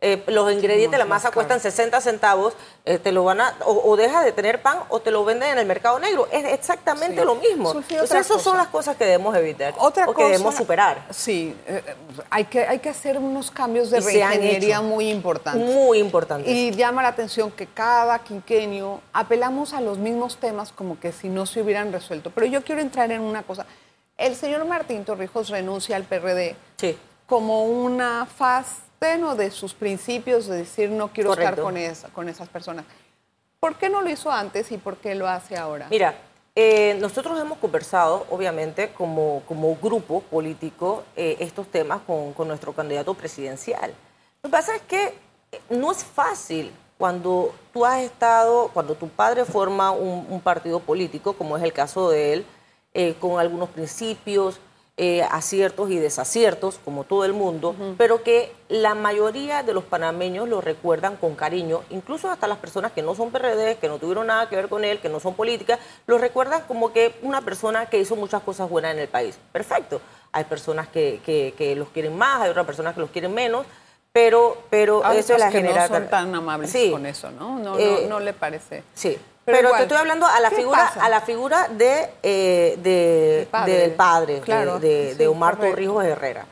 eh, 0.00 0.22
los 0.28 0.52
ingredientes, 0.52 0.92
de 0.92 0.98
la 0.98 1.06
masa 1.06 1.32
cuestan 1.32 1.58
60 1.58 2.00
centavos, 2.00 2.54
eh, 2.84 2.98
te 2.98 3.10
lo 3.10 3.24
van 3.24 3.40
a, 3.40 3.56
o, 3.64 3.96
dejas 3.96 4.24
de 4.24 4.30
tener 4.30 4.62
pan 4.62 4.78
o 4.90 5.00
te 5.00 5.10
lo 5.10 5.24
venden 5.24 5.50
en 5.50 5.58
el 5.58 5.66
mercado 5.66 5.98
negro. 5.98 6.28
Es 6.30 6.44
exactamente 6.44 7.24
lo 7.24 7.34
mismo. 7.34 7.72
Entonces, 7.72 8.20
esas 8.20 8.40
son 8.40 8.56
las 8.56 8.68
cosas 8.68 8.96
que 8.96 9.04
debemos 9.04 9.36
evitar 9.36 9.74
otra 9.76 10.06
o 10.08 10.14
que 10.14 10.22
debemos 10.22 10.54
superar. 10.54 11.04
Sí, 11.10 11.56
eh, 11.66 11.82
hay, 12.30 12.44
que, 12.44 12.64
hay 12.64 12.78
que 12.78 12.90
hacer 12.90 13.18
unos 13.18 13.50
cambios 13.50 13.90
de 13.90 13.98
reingeniería 13.98 14.80
muy 14.80 15.10
importantes. 15.10 15.74
Muy 15.74 15.98
importantes. 15.98 16.52
Y 16.52 16.70
llama 16.70 17.02
la 17.02 17.08
atención 17.08 17.50
que 17.50 17.66
cada 17.66 18.20
quinquenio 18.20 19.00
apelamos 19.12 19.72
a 19.72 19.80
los 19.80 19.98
mismos 19.98 20.36
temas 20.36 20.70
como 20.70 21.00
que 21.00 21.10
si 21.10 21.28
no 21.28 21.44
se 21.44 21.60
hubieran 21.60 21.92
resuelto. 21.92 22.30
Pero 22.30 22.46
yo 22.46 22.62
quiero 22.62 22.80
entrar 22.80 23.10
en 23.10 23.20
una 23.20 23.42
cosa. 23.42 23.66
El 24.16 24.36
señor 24.36 24.64
Martín 24.64 25.04
Torrijos 25.04 25.48
renuncia 25.48 25.96
al 25.96 26.04
PRD 26.04 26.54
como 27.26 27.64
una 27.64 28.26
faz 28.26 28.87
de 29.00 29.50
sus 29.50 29.74
principios 29.74 30.46
de 30.46 30.58
decir 30.58 30.90
no 30.90 31.08
quiero 31.08 31.32
estar 31.32 31.54
con, 31.60 31.76
con 32.12 32.28
esas 32.28 32.48
personas. 32.48 32.84
¿Por 33.60 33.76
qué 33.76 33.88
no 33.88 34.00
lo 34.02 34.10
hizo 34.10 34.30
antes 34.30 34.70
y 34.72 34.76
por 34.76 34.96
qué 34.96 35.14
lo 35.14 35.28
hace 35.28 35.56
ahora? 35.56 35.86
Mira, 35.90 36.14
eh, 36.54 36.96
nosotros 37.00 37.38
hemos 37.40 37.58
conversado, 37.58 38.26
obviamente, 38.30 38.92
como, 38.92 39.42
como 39.46 39.76
grupo 39.76 40.20
político, 40.22 41.04
eh, 41.16 41.36
estos 41.40 41.68
temas 41.68 42.00
con, 42.06 42.32
con, 42.32 42.48
nuestro 42.48 42.72
candidato 42.72 43.14
presidencial. 43.14 43.92
Lo 44.42 44.48
que 44.48 44.52
pasa 44.52 44.74
es 44.74 44.82
que 44.82 45.14
eh, 45.52 45.60
no 45.70 45.92
es 45.92 46.04
fácil 46.04 46.72
cuando 46.96 47.54
tú 47.72 47.86
has 47.86 48.00
estado, 48.02 48.70
cuando 48.74 48.96
tu 48.96 49.08
padre 49.08 49.44
forma 49.44 49.92
un, 49.92 50.40
partido 50.40 50.80
político, 50.80 51.34
como 51.34 51.56
es 51.56 51.62
el 51.62 51.72
caso 51.72 52.10
de 52.10 52.32
él, 52.32 52.46
con 53.20 53.38
algunos 53.38 53.68
principios, 53.68 54.58
eh, 55.00 55.22
aciertos 55.22 55.92
y 55.92 55.98
desaciertos, 55.98 56.80
como 56.84 57.04
todo 57.04 57.24
el 57.24 57.32
mundo, 57.32 57.76
pero 57.96 58.24
que 58.24 58.52
la 58.68 58.96
mayoría 58.96 59.62
de 59.62 59.72
los 59.72 59.84
panameños 59.84 60.48
lo 60.48 60.60
recuerdan 60.60 61.16
con 61.16 61.36
cariño, 61.36 61.82
incluso 61.90 62.28
hasta 62.28 62.48
las 62.48 62.58
personas 62.58 62.90
que 62.90 63.00
no 63.00 63.14
son 63.14 63.30
PRD, 63.30 63.76
que 63.76 63.86
no 63.86 63.98
tuvieron 63.98 64.26
nada 64.26 64.48
que 64.48 64.56
ver 64.56 64.68
con 64.68 64.84
él, 64.84 64.98
que 64.98 65.08
no 65.08 65.20
son 65.20 65.34
políticas, 65.34 65.78
lo 66.08 66.18
recuerdan 66.18 66.62
como 66.66 66.92
que 66.92 67.14
una 67.22 67.42
persona 67.42 67.86
que 67.86 68.00
hizo 68.00 68.16
muchas 68.16 68.42
cosas 68.42 68.68
buenas 68.68 68.92
en 68.92 68.98
el 68.98 69.06
país. 69.06 69.38
Perfecto. 69.52 70.00
Hay 70.32 70.42
personas 70.42 70.88
que, 70.88 71.20
que, 71.24 71.76
los 71.76 71.90
quieren 71.90 72.18
más, 72.18 72.40
hay 72.40 72.50
otras 72.50 72.66
personas 72.66 72.94
que 72.94 73.00
los 73.00 73.10
quieren 73.10 73.32
menos, 73.32 73.66
pero, 74.12 74.64
pero 74.68 75.08
eso 75.12 75.34
es 75.34 75.38
la 75.38 75.50
que 75.50 75.62
no 75.62 75.86
son 75.86 76.08
tan 76.08 76.34
amables 76.34 76.76
con 76.90 77.06
eso, 77.06 77.30
¿no? 77.30 77.56
No, 77.60 77.76
no, 77.76 77.78
eh, 77.78 78.06
no 78.08 78.18
le 78.18 78.32
parece. 78.32 78.82
Sí. 78.94 79.16
Pero, 79.52 79.72
te 79.72 79.82
estoy 79.82 79.96
hablando 79.96 80.26
a 80.26 80.40
la 80.40 80.50
figura, 80.50 80.86
a 80.86 81.08
la 81.08 81.20
figura 81.22 81.68
de, 81.68 82.10
eh, 82.22 82.78
de 82.82 83.48
del 83.64 83.92
padre, 83.92 84.40
de, 84.40 85.26
Omar 85.26 85.58
Torrijos 85.58 86.04
Herrera. 86.04 86.46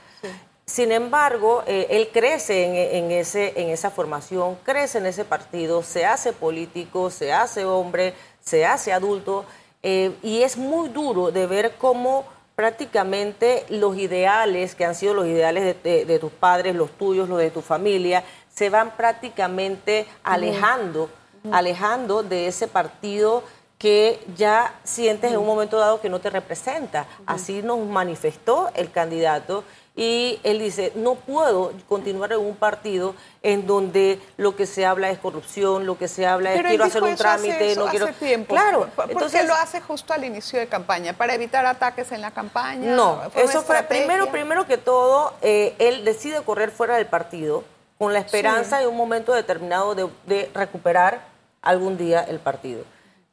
Sin 0.64 0.90
embargo, 0.90 1.62
eh, 1.66 1.86
él 1.90 2.10
crece 2.12 2.98
en, 2.98 3.12
ese, 3.12 3.52
en 3.54 3.70
esa 3.70 3.90
formación, 3.90 4.56
crece 4.64 4.98
en 4.98 5.06
ese 5.06 5.24
partido, 5.24 5.82
se 5.82 6.04
hace 6.04 6.32
político, 6.32 7.08
se 7.08 7.32
hace 7.32 7.64
hombre, 7.64 8.14
se 8.40 8.66
hace 8.66 8.92
adulto, 8.92 9.44
eh, 9.82 10.10
y 10.24 10.42
es 10.42 10.56
muy 10.56 10.88
duro 10.88 11.30
de 11.30 11.46
ver 11.46 11.74
cómo 11.78 12.24
prácticamente 12.56 13.64
los 13.68 13.96
ideales, 13.96 14.74
que 14.74 14.84
han 14.84 14.96
sido 14.96 15.14
los 15.14 15.26
ideales 15.26 15.76
de, 15.84 16.18
tus 16.18 16.32
padres, 16.32 16.74
los 16.74 16.90
tuyos, 16.90 17.28
los 17.28 17.38
de 17.38 17.50
tu 17.50 17.60
familia, 17.60 18.24
se 18.52 18.68
van 18.68 18.96
prácticamente 18.96 20.06
alejando 20.24 21.10
alejando 21.52 22.22
de 22.22 22.46
ese 22.46 22.68
partido 22.68 23.42
que 23.78 24.24
ya 24.36 24.74
sientes 24.84 25.32
en 25.32 25.38
un 25.38 25.46
momento 25.46 25.78
dado 25.78 26.00
que 26.00 26.08
no 26.08 26.18
te 26.18 26.30
representa. 26.30 27.06
Así 27.26 27.62
nos 27.62 27.78
manifestó 27.80 28.70
el 28.74 28.90
candidato 28.90 29.64
y 29.94 30.40
él 30.44 30.58
dice, 30.58 30.92
no 30.94 31.14
puedo 31.14 31.72
continuar 31.88 32.32
en 32.32 32.40
un 32.40 32.54
partido 32.54 33.14
en 33.42 33.66
donde 33.66 34.20
lo 34.36 34.54
que 34.54 34.66
se 34.66 34.84
habla 34.84 35.10
es 35.10 35.18
corrupción, 35.18 35.86
lo 35.86 35.96
que 35.96 36.06
se 36.06 36.26
habla 36.26 36.52
es 36.52 36.62
quiero 36.62 36.84
hacer 36.84 37.02
un 37.02 37.16
trámite, 37.16 37.74
no 37.76 37.86
quiero... 37.86 38.08
tiempo. 38.08 38.54
Claro. 38.54 38.88
Entonces 39.08 39.46
lo 39.46 39.54
hace 39.54 39.80
justo 39.80 40.12
al 40.12 40.24
inicio 40.24 40.58
de 40.58 40.66
campaña, 40.66 41.14
para 41.14 41.34
evitar 41.34 41.64
ataques 41.64 42.12
en 42.12 42.20
la 42.20 42.30
campaña. 42.30 42.94
No, 42.94 43.22
eso 43.34 43.62
fue 43.62 43.82
primero, 43.84 44.30
primero 44.30 44.66
que 44.66 44.76
todo, 44.76 45.32
eh, 45.40 45.74
él 45.78 46.04
decide 46.04 46.42
correr 46.42 46.70
fuera 46.70 46.96
del 46.96 47.06
partido 47.06 47.64
con 47.98 48.12
la 48.12 48.18
esperanza 48.18 48.82
en 48.82 48.88
un 48.88 48.96
momento 48.96 49.32
determinado 49.32 49.94
de 49.94 50.50
recuperar 50.52 51.35
algún 51.66 51.98
día 51.98 52.22
el 52.22 52.38
partido. 52.38 52.84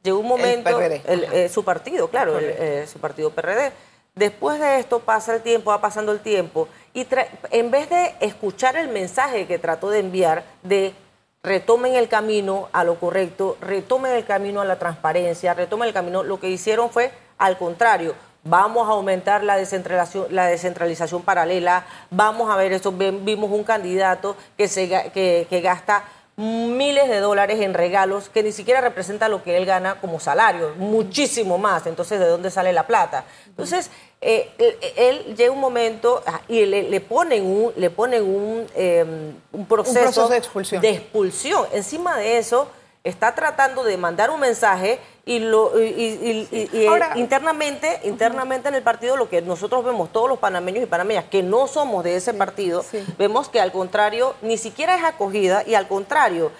Llegó 0.02 0.18
un 0.18 0.28
momento, 0.28 0.78
eh, 0.80 1.48
su 1.48 1.64
partido, 1.64 2.08
claro, 2.08 2.38
eh, 2.38 2.86
su 2.86 2.98
partido 2.98 3.30
PRD. 3.30 3.72
Después 4.14 4.60
de 4.60 4.78
esto 4.78 5.00
pasa 5.00 5.34
el 5.34 5.42
tiempo, 5.42 5.70
va 5.70 5.80
pasando 5.80 6.12
el 6.12 6.20
tiempo, 6.20 6.68
y 6.92 7.06
en 7.50 7.70
vez 7.70 7.88
de 7.88 8.14
escuchar 8.20 8.76
el 8.76 8.88
mensaje 8.88 9.46
que 9.46 9.58
trató 9.58 9.90
de 9.90 10.00
enviar 10.00 10.44
de 10.62 10.94
retomen 11.42 11.94
el 11.94 12.08
camino 12.08 12.68
a 12.72 12.84
lo 12.84 13.00
correcto, 13.00 13.56
retomen 13.60 14.12
el 14.12 14.24
camino 14.24 14.60
a 14.60 14.64
la 14.64 14.78
transparencia, 14.78 15.54
retomen 15.54 15.88
el 15.88 15.94
camino, 15.94 16.22
lo 16.22 16.38
que 16.38 16.48
hicieron 16.48 16.90
fue 16.90 17.10
al 17.38 17.58
contrario, 17.58 18.14
vamos 18.44 18.88
a 18.88 18.92
aumentar 18.92 19.42
la 19.42 19.56
descentralización, 19.56 20.26
la 20.30 20.46
descentralización 20.46 21.22
paralela, 21.22 21.86
vamos 22.10 22.50
a 22.50 22.56
ver 22.56 22.72
eso, 22.72 22.92
vimos 22.92 23.50
un 23.50 23.64
candidato 23.64 24.36
que, 24.56 24.68
se, 24.68 24.88
que, 25.10 25.46
que 25.48 25.60
gasta 25.60 26.04
miles 26.36 27.08
de 27.08 27.20
dólares 27.20 27.60
en 27.60 27.74
regalos 27.74 28.28
que 28.28 28.42
ni 28.42 28.50
siquiera 28.50 28.80
representa 28.80 29.28
lo 29.28 29.42
que 29.42 29.56
él 29.56 29.66
gana 29.66 30.00
como 30.00 30.18
salario, 30.18 30.74
muchísimo 30.76 31.58
más. 31.58 31.86
Entonces, 31.86 32.18
¿de 32.18 32.26
dónde 32.26 32.50
sale 32.50 32.72
la 32.72 32.86
plata? 32.86 33.24
Entonces, 33.46 33.90
eh, 34.20 34.50
él, 34.96 35.36
llega 35.36 35.52
un 35.52 35.60
momento 35.60 36.22
ah, 36.26 36.40
y 36.48 36.64
le, 36.64 37.00
ponen 37.00 37.44
un, 37.44 37.72
le 37.76 37.90
ponen 37.90 38.24
un, 38.24 38.66
em, 38.74 39.34
un, 39.52 39.66
proceso, 39.66 40.28
de, 40.28 40.38
expulsión. 40.38 40.80
de 40.82 40.90
expulsión. 40.90 41.66
Encima 41.72 42.16
de 42.16 42.38
eso, 42.38 42.68
está 43.04 43.34
tratando 43.34 43.84
de 43.84 43.96
mandar 43.96 44.30
un 44.30 44.40
mensaje 44.40 44.98
y, 45.26 45.38
lo, 45.38 45.80
y, 45.80 46.48
eh, 46.52 46.88
internamente, 47.16 48.00
internamente 48.04 48.68
en 48.68 48.74
el 48.74 48.82
partido 48.82 49.16
lo 49.16 49.28
que 49.28 49.40
nosotros 49.40 49.84
vemos, 49.84 50.12
todos 50.12 50.28
los 50.28 50.38
panameños 50.38 50.82
y 50.82 50.86
panameñas 50.86 51.24
que 51.24 51.42
no 51.42 51.66
somos 51.66 52.04
de 52.04 52.16
ese 52.16 52.34
partido, 52.34 52.84
vemos 53.16 53.48
que 53.48 53.60
al 53.60 53.72
contrario, 53.72 54.34
ni 54.42 54.58
siquiera 54.58 54.96
es 54.96 55.04
acogida 55.04 55.62
y 55.66 55.74
al 55.74 55.88
contrario, 55.88 56.52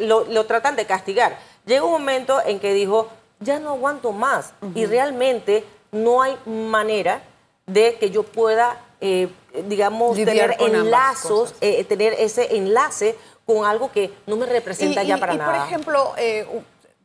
lo, 0.00 0.46
tratan 0.46 0.76
de 0.76 0.86
castigar. 0.86 1.36
Llega 1.66 1.84
un 1.84 1.92
momento 1.92 2.40
en 2.44 2.60
que 2.60 2.72
dijo, 2.72 3.08
ya 3.40 3.58
no 3.58 3.70
aguanto 3.70 4.12
más 4.12 4.52
y 4.74 4.86
realmente 4.86 5.64
no 5.90 6.22
hay 6.22 6.36
manera 6.46 7.22
de 7.66 7.96
que 7.96 8.10
yo 8.10 8.22
pueda, 8.22 8.80
eh, 9.00 9.28
digamos, 9.66 10.16
tener 10.16 10.56
enlazos, 10.60 11.54
eh, 11.60 11.82
tener 11.84 12.14
ese 12.14 12.56
enlace 12.56 13.16
con 13.44 13.64
algo 13.64 13.90
que 13.90 14.12
no 14.28 14.36
me 14.36 14.46
representa 14.46 15.02
ya 15.02 15.18
para 15.18 15.34
nada. 15.34 15.52
Por 15.52 15.66
ejemplo, 15.66 16.14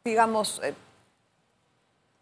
digamos, 0.08 0.62
eh, 0.64 0.74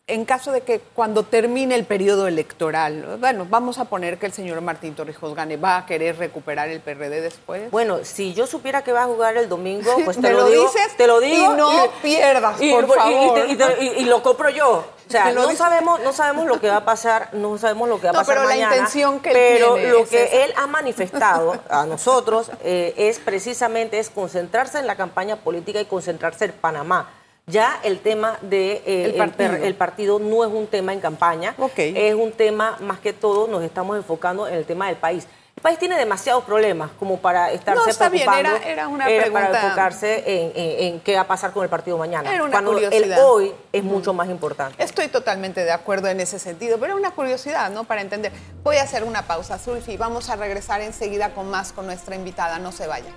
en 0.07 0.23
caso 0.23 0.51
de 0.51 0.61
que 0.61 0.81
cuando 0.93 1.23
termine 1.23 1.73
el 1.73 1.83
periodo 1.83 2.27
electoral, 2.27 3.17
bueno, 3.19 3.47
vamos 3.49 3.79
a 3.79 3.85
poner 3.85 4.19
que 4.19 4.27
el 4.27 4.33
señor 4.33 4.61
Martín 4.61 4.93
Torrijos 4.93 5.33
gane, 5.33 5.57
¿va 5.57 5.77
a 5.77 5.85
querer 5.87 6.17
recuperar 6.19 6.69
el 6.69 6.79
PRD 6.79 7.21
después? 7.21 7.71
Bueno, 7.71 7.99
si 8.03 8.35
yo 8.35 8.45
supiera 8.45 8.83
que 8.83 8.91
va 8.91 9.03
a 9.03 9.05
jugar 9.07 9.35
el 9.37 9.49
domingo, 9.49 9.95
pues 10.05 10.21
te 10.21 10.31
lo, 10.31 10.45
digo, 10.45 10.63
dices 10.63 10.95
te 10.95 11.07
lo 11.07 11.19
digo. 11.19 11.53
Y 11.53 11.57
no 11.57 11.71
pierdas, 12.03 12.59
por 12.59 12.87
favor. 12.87 13.47
Y, 13.79 14.05
lo 14.05 14.21
compro 14.21 14.49
yo. 14.49 14.85
O 15.07 15.11
sea, 15.11 15.31
no 15.31 15.51
sabemos, 15.55 15.99
no 16.01 16.13
sabemos 16.13 16.45
lo 16.45 16.59
que 16.59 16.67
va 16.67 16.77
a 16.77 16.85
pasar, 16.85 17.29
no 17.33 17.57
sabemos 17.57 17.89
lo 17.89 17.99
que 17.99 18.05
va 18.05 18.11
a 18.11 18.13
pasar 18.13 18.35
pero 18.35 18.47
mañana. 18.47 18.69
La 18.69 18.75
intención 18.75 19.19
que 19.19 19.31
pero 19.31 19.77
él 19.77 19.91
lo 19.91 20.07
que 20.07 20.43
él 20.43 20.53
ha 20.55 20.67
manifestado 20.67 21.59
a 21.69 21.85
nosotros 21.85 22.51
eh, 22.63 22.93
es 22.97 23.17
precisamente 23.19 23.97
es 23.97 24.11
concentrarse 24.11 24.77
en 24.77 24.85
la 24.85 24.95
campaña 24.95 25.37
política 25.37 25.81
y 25.81 25.85
concentrarse 25.85 26.45
en 26.45 26.51
Panamá 26.53 27.09
ya 27.47 27.79
el 27.83 27.99
tema 27.99 28.37
del 28.41 28.49
de, 28.49 28.83
eh, 28.85 29.05
el, 29.63 29.75
partido. 29.75 30.19
no 30.19 30.43
es 30.43 30.51
un 30.51 30.67
tema 30.67 30.93
en 30.93 30.99
campaña, 30.99 31.55
es 31.77 32.15
un 32.15 32.31
tema 32.31 32.77
más 32.81 32.99
que 32.99 33.13
todo, 33.13 33.47
nos 33.47 33.63
estamos 33.63 33.97
enfocando 33.97 34.47
en 34.47 34.55
el 34.55 34.65
tema 34.65 34.87
del 34.87 34.95
país. 34.95 35.27
El 35.55 35.61
país 35.61 35.79
tiene 35.79 35.97
demasiados 35.97 36.43
problemas 36.43 36.91
como 36.99 37.17
para 37.17 37.51
estarse 37.51 37.81
no, 37.81 37.89
está 37.89 38.09
preocupando, 38.09 38.49
bien, 38.51 38.63
era, 38.63 38.87
una 38.89 39.05
pregunta... 39.05 39.31
para 39.31 39.63
enfocarse 39.63 40.23
en, 40.87 40.99
qué 40.99 41.15
va 41.15 41.21
a 41.21 41.27
pasar 41.27 41.53
con 41.53 41.63
el 41.63 41.69
partido 41.69 41.97
mañana. 41.97 42.33
Era 42.33 42.43
una 42.43 42.51
cuando 42.51 42.77
el 42.77 43.13
hoy 43.13 43.53
es 43.71 43.83
mucho 43.83 44.13
más 44.13 44.27
importante. 44.27 44.83
Estoy 44.83 45.07
totalmente 45.07 45.63
de 45.63 45.71
acuerdo 45.71 46.09
en 46.09 46.19
ese 46.19 46.39
sentido, 46.39 46.77
pero 46.77 46.93
es 46.93 46.99
una 46.99 47.11
curiosidad, 47.11 47.71
¿no? 47.71 47.85
Para 47.85 48.01
entender. 48.01 48.33
Voy 48.63 48.77
a 48.77 48.83
hacer 48.83 49.05
una 49.05 49.21
pausa, 49.21 49.57
Zulfi. 49.57 49.95
Vamos 49.95 50.29
a 50.29 50.35
regresar 50.35 50.81
enseguida 50.81 51.29
con 51.29 51.49
más 51.49 51.71
con 51.71 51.85
nuestra 51.85 52.15
invitada. 52.15 52.59
No 52.59 52.73
se 52.73 52.87
vaya. 52.87 53.11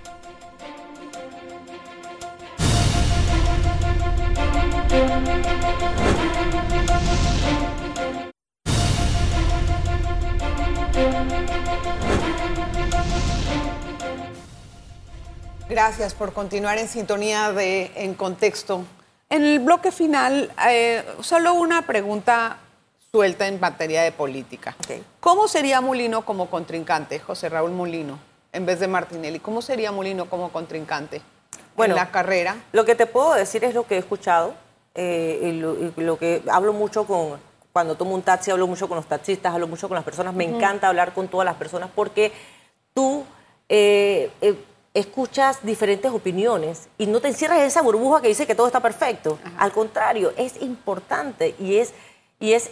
Gracias 15.69 16.15
por 16.15 16.33
continuar 16.33 16.77
en 16.77 16.87
sintonía 16.87 17.51
de 17.51 17.91
En 17.95 18.15
Contexto. 18.15 18.83
En 19.29 19.43
el 19.43 19.59
bloque 19.59 19.91
final, 19.91 20.51
eh, 20.67 21.03
solo 21.21 21.53
una 21.53 21.83
pregunta 21.83 22.57
suelta 23.11 23.47
en 23.47 23.59
materia 23.59 24.01
de 24.01 24.11
política. 24.11 24.75
¿Cómo 25.19 25.47
sería 25.47 25.79
Molino 25.81 26.25
como 26.25 26.49
contrincante, 26.49 27.19
José 27.19 27.49
Raúl 27.49 27.71
Molino, 27.71 28.17
en 28.51 28.65
vez 28.65 28.79
de 28.79 28.87
Martinelli? 28.87 29.39
¿Cómo 29.39 29.61
sería 29.61 29.91
Molino 29.91 30.29
como 30.29 30.51
contrincante 30.51 31.21
en 31.77 31.95
la 31.95 32.09
carrera? 32.09 32.55
Lo 32.71 32.83
que 32.85 32.95
te 32.95 33.05
puedo 33.05 33.35
decir 33.35 33.63
es 33.63 33.75
lo 33.75 33.85
que 33.85 33.95
he 33.95 33.99
escuchado 33.99 34.55
eh, 34.95 35.93
lo, 35.95 36.17
que 36.17 36.41
hablo 36.51 36.73
mucho 36.73 37.05
con, 37.05 37.39
cuando 37.73 37.95
tomo 37.95 38.15
un 38.15 38.21
taxi, 38.21 38.51
hablo 38.51 38.67
mucho 38.67 38.87
con 38.87 38.97
los 38.97 39.05
taxistas, 39.05 39.53
hablo 39.53 39.67
mucho 39.67 39.87
con 39.87 39.95
las 39.95 40.03
personas, 40.03 40.33
me 40.33 40.43
encanta 40.43 40.87
hablar 40.87 41.13
con 41.13 41.27
todas 41.27 41.45
las 41.45 41.55
personas 41.55 41.89
porque 41.93 42.31
tú 42.93 43.23
eh, 43.67 44.31
eh, 44.41 44.55
escuchas 44.93 45.59
diferentes 45.63 46.11
opiniones 46.11 46.89
y 46.97 47.05
no 47.05 47.19
te 47.21 47.27
encierras 47.27 47.59
en 47.59 47.65
esa 47.65 47.81
burbuja 47.81 48.21
que 48.21 48.27
dice 48.27 48.47
que 48.47 48.55
todo 48.55 48.67
está 48.67 48.79
perfecto. 48.79 49.37
Al 49.57 49.71
contrario, 49.71 50.33
es 50.35 50.61
importante 50.61 51.55
y 51.59 51.77
es, 51.77 51.93
y 52.39 52.53
es 52.53 52.71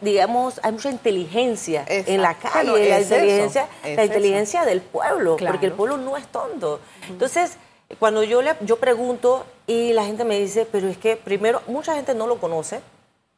digamos, 0.00 0.60
hay 0.62 0.70
mucha 0.70 0.90
inteligencia 0.90 1.84
en 1.88 2.22
la 2.22 2.34
calle, 2.34 2.88
la 2.88 3.00
inteligencia, 3.00 3.68
la 3.82 4.04
inteligencia 4.04 4.64
del 4.64 4.80
pueblo, 4.80 5.36
porque 5.36 5.66
el 5.66 5.72
pueblo 5.72 5.96
no 5.96 6.16
es 6.16 6.26
tonto. 6.28 6.78
Entonces, 7.08 7.56
cuando 7.98 8.22
yo, 8.22 8.42
le, 8.42 8.54
yo 8.60 8.76
pregunto 8.76 9.44
y 9.66 9.92
la 9.92 10.04
gente 10.04 10.24
me 10.24 10.38
dice, 10.38 10.66
pero 10.70 10.88
es 10.88 10.98
que 10.98 11.16
primero, 11.16 11.62
mucha 11.66 11.94
gente 11.94 12.14
no 12.14 12.26
lo 12.26 12.38
conoce, 12.38 12.80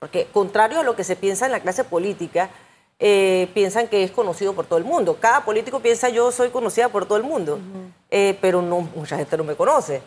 porque 0.02 0.26
contrario 0.32 0.80
a 0.80 0.82
lo 0.82 0.96
que 0.96 1.04
se 1.04 1.14
piensa 1.14 1.46
en 1.46 1.52
la 1.52 1.60
clase 1.60 1.84
política, 1.84 2.50
eh, 2.98 3.48
piensan 3.54 3.86
que 3.86 4.02
es 4.02 4.10
conocido 4.10 4.52
por 4.52 4.66
todo 4.66 4.76
el 4.76 4.84
mundo. 4.84 5.16
Cada 5.20 5.44
político 5.44 5.78
piensa 5.78 6.08
yo 6.08 6.32
soy 6.32 6.50
conocida 6.50 6.88
por 6.88 7.06
todo 7.06 7.18
el 7.18 7.22
mundo, 7.22 7.60
eh, 8.10 8.36
pero 8.40 8.62
no, 8.62 8.80
mucha 8.96 9.16
gente 9.16 9.36
no 9.36 9.44
me 9.44 9.54
conoce. 9.54 10.02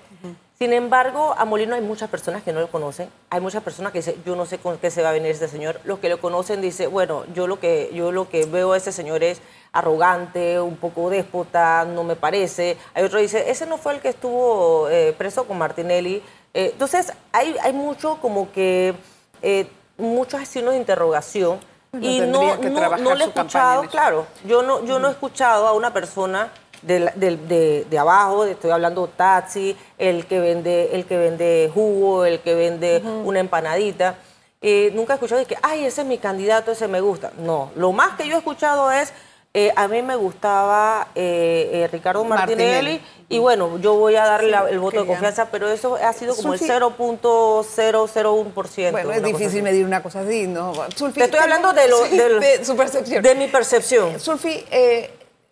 Sin 0.60 0.74
embargo, 0.74 1.34
a 1.38 1.46
Molino 1.46 1.76
hay 1.76 1.82
muchas 1.82 2.10
personas 2.10 2.44
que 2.44 2.52
no 2.52 2.60
lo 2.60 2.68
conocen. 2.68 3.08
Hay 3.30 3.40
muchas 3.40 3.64
personas 3.64 3.94
que 3.94 4.00
dicen, 4.00 4.22
yo 4.26 4.36
no 4.36 4.46
sé 4.46 4.58
con 4.58 4.78
qué 4.80 4.92
se 4.92 5.02
va 5.02 5.12
a 5.12 5.14
venir 5.14 5.32
este 5.32 5.48
señor. 5.48 5.80
Los 5.86 6.00
que 6.00 6.10
lo 6.10 6.20
conocen 6.20 6.60
dicen, 6.60 6.92
bueno, 6.92 7.24
yo 7.34 7.48
lo 7.48 7.58
que, 7.62 7.90
yo 7.94 8.12
lo 8.12 8.28
que 8.28 8.46
veo 8.46 8.74
a 8.74 8.78
ese 8.78 8.92
señor 8.92 9.24
es 9.24 9.40
arrogante, 9.72 10.60
un 10.60 10.76
poco 10.76 11.10
déspota, 11.10 11.86
no 11.86 12.04
me 12.04 12.18
parece. 12.18 12.78
Hay 12.94 13.06
otro 13.06 13.20
que 13.20 13.24
dice, 13.24 13.50
ese 13.50 13.66
no 13.66 13.78
fue 13.78 13.94
el 13.94 14.02
que 14.02 14.10
estuvo 14.10 14.90
eh, 14.90 15.16
preso 15.18 15.46
con 15.46 15.58
Martinelli. 15.58 16.22
Entonces, 16.54 17.14
hay, 17.32 17.56
hay 17.64 17.72
mucho 17.72 18.18
como 18.22 18.52
que, 18.52 18.94
eh, 19.42 19.68
muchos 19.98 20.48
signos 20.48 20.74
de 20.74 20.80
interrogación. 20.80 21.60
y 22.00 22.20
no, 22.20 22.58
no, 22.58 22.98
no 22.98 23.16
le 23.16 23.24
he 23.24 23.28
escuchado, 23.28 23.84
claro, 23.84 24.28
yo 24.46 24.62
no, 24.62 24.84
yo 24.86 25.00
no 25.00 25.08
he 25.08 25.12
escuchado 25.12 25.68
a 25.68 25.74
una 25.74 25.94
persona 25.94 26.52
de, 26.82 27.86
de, 27.90 27.98
abajo, 27.98 28.46
estoy 28.46 28.72
hablando 28.72 29.08
taxi, 29.08 29.76
el 29.98 30.28
que 30.28 30.40
vende, 30.40 30.96
el 30.96 31.06
que 31.06 31.18
vende 31.18 31.72
jugo, 31.74 32.26
el 32.26 32.42
que 32.42 32.56
vende 32.56 33.02
una 33.24 33.40
empanadita. 33.40 34.16
Eh, 34.62 34.92
nunca 34.96 35.14
he 35.14 35.16
escuchado 35.16 35.40
de 35.40 35.46
que, 35.46 35.58
ay, 35.62 35.86
ese 35.86 36.02
es 36.02 36.08
mi 36.08 36.18
candidato, 36.18 36.72
ese 36.72 36.88
me 36.88 37.02
gusta. 37.02 37.32
No, 37.38 37.72
lo 37.76 37.92
más 37.92 38.16
que 38.16 38.28
yo 38.28 38.36
he 38.36 38.38
escuchado 38.38 38.92
es, 38.92 39.14
eh, 39.58 39.72
a 39.74 39.88
mí 39.88 40.02
me 40.02 40.18
gustaba 40.18 41.08
eh, 41.16 41.88
Ricardo 41.90 42.26
Martinelli, 42.26 43.02
y 43.30 43.40
bueno, 43.40 43.80
yo 43.80 43.96
voy 43.96 44.18
a 44.18 44.26
darle 44.26 44.54
el 44.70 44.80
voto 44.80 45.00
de 45.00 45.08
confianza, 45.08 45.50
pero 45.50 45.70
eso 45.70 45.96
ha 45.96 46.12
sido 46.12 46.36
como 46.36 46.54
el 46.54 46.60
0.001%. 46.60 48.92
Bueno, 48.92 49.14
es 49.14 49.24
difícil 49.24 49.64
medir 49.64 49.86
una 49.86 50.04
cosa 50.04 50.20
así, 50.20 50.46
¿no? 50.46 50.74
Te 51.14 51.24
estoy 51.24 51.40
hablando 51.40 51.72
de, 51.74 51.88
lo, 51.88 52.04
de, 52.04 52.66
su 52.66 52.76
percepción. 52.76 53.24
de 53.24 53.36
mi 53.36 53.48
percepción. 53.48 54.20
Sulfi, 54.20 54.66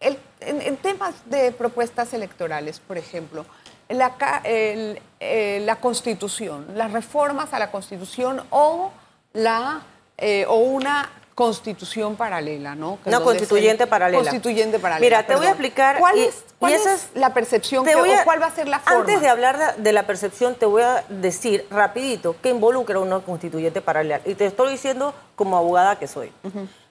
el 0.02 0.18
en, 0.42 0.76
temas 0.76 1.16
de 1.26 1.54
propuestas 1.54 2.14
electorales, 2.14 2.82
por 2.82 2.98
ejemplo, 2.98 3.46
la, 3.88 4.18
eh, 4.44 5.62
la 5.66 5.78
Constitución, 5.78 6.68
las 6.76 6.92
reformas 6.92 7.54
a 7.54 7.60
la 7.60 7.72
Constitución 7.72 8.42
o, 8.50 8.92
la, 9.32 9.84
eh, 10.18 10.46
o 10.48 10.58
una 10.58 11.10
constitución 11.36 12.16
paralela, 12.16 12.76
¿no? 12.76 13.00
una 13.06 13.20
constituyente 13.22 13.88
paralela. 13.88 14.24
Constituyente 14.24 14.80
paralela. 14.80 15.06
Mira, 15.06 15.28
te 15.28 15.36
voy 15.36 15.48
a 15.48 15.50
explicar. 15.50 15.98
¿Cuál, 16.00 16.20
es, 16.20 16.86
es, 16.86 17.10
la 17.16 17.34
percepción 17.34 17.84
que, 17.86 17.96
o 17.96 18.04
cuál 18.24 18.42
va 18.42 18.48
a 18.48 18.52
ser 18.52 18.68
la 18.68 18.80
forma? 18.80 19.00
Antes 19.00 19.22
de 19.22 19.28
hablar 19.28 19.76
de, 19.78 19.92
la 19.92 20.06
percepción, 20.06 20.56
te 20.56 20.66
voy 20.66 20.84
a 20.84 21.04
decir 21.10 21.66
rapidito 21.70 22.36
qué 22.42 22.50
involucra 22.50 23.00
una 23.00 23.20
constituyente 23.20 23.82
paralela. 23.82 24.22
Y 24.26 24.36
te 24.36 24.46
estoy 24.46 24.72
diciendo 24.72 25.14
como 25.36 25.58
abogada 25.58 25.98
que 25.98 26.08
soy. 26.08 26.32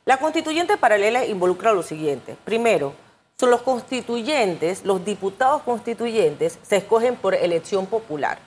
La 0.04 0.16
constituyente 0.18 0.76
paralela 0.76 1.24
involucra 1.24 1.72
lo 1.72 1.82
siguiente. 1.82 2.36
Primero, 2.44 2.94
son 3.38 3.50
los 3.50 3.62
constituyentes, 3.62 4.84
los 4.84 5.04
diputados 5.04 5.62
constituyentes 5.62 6.58
se 6.62 6.76
escogen 6.76 7.16
por 7.16 7.34
elección 7.34 7.86
popular. 7.86 8.38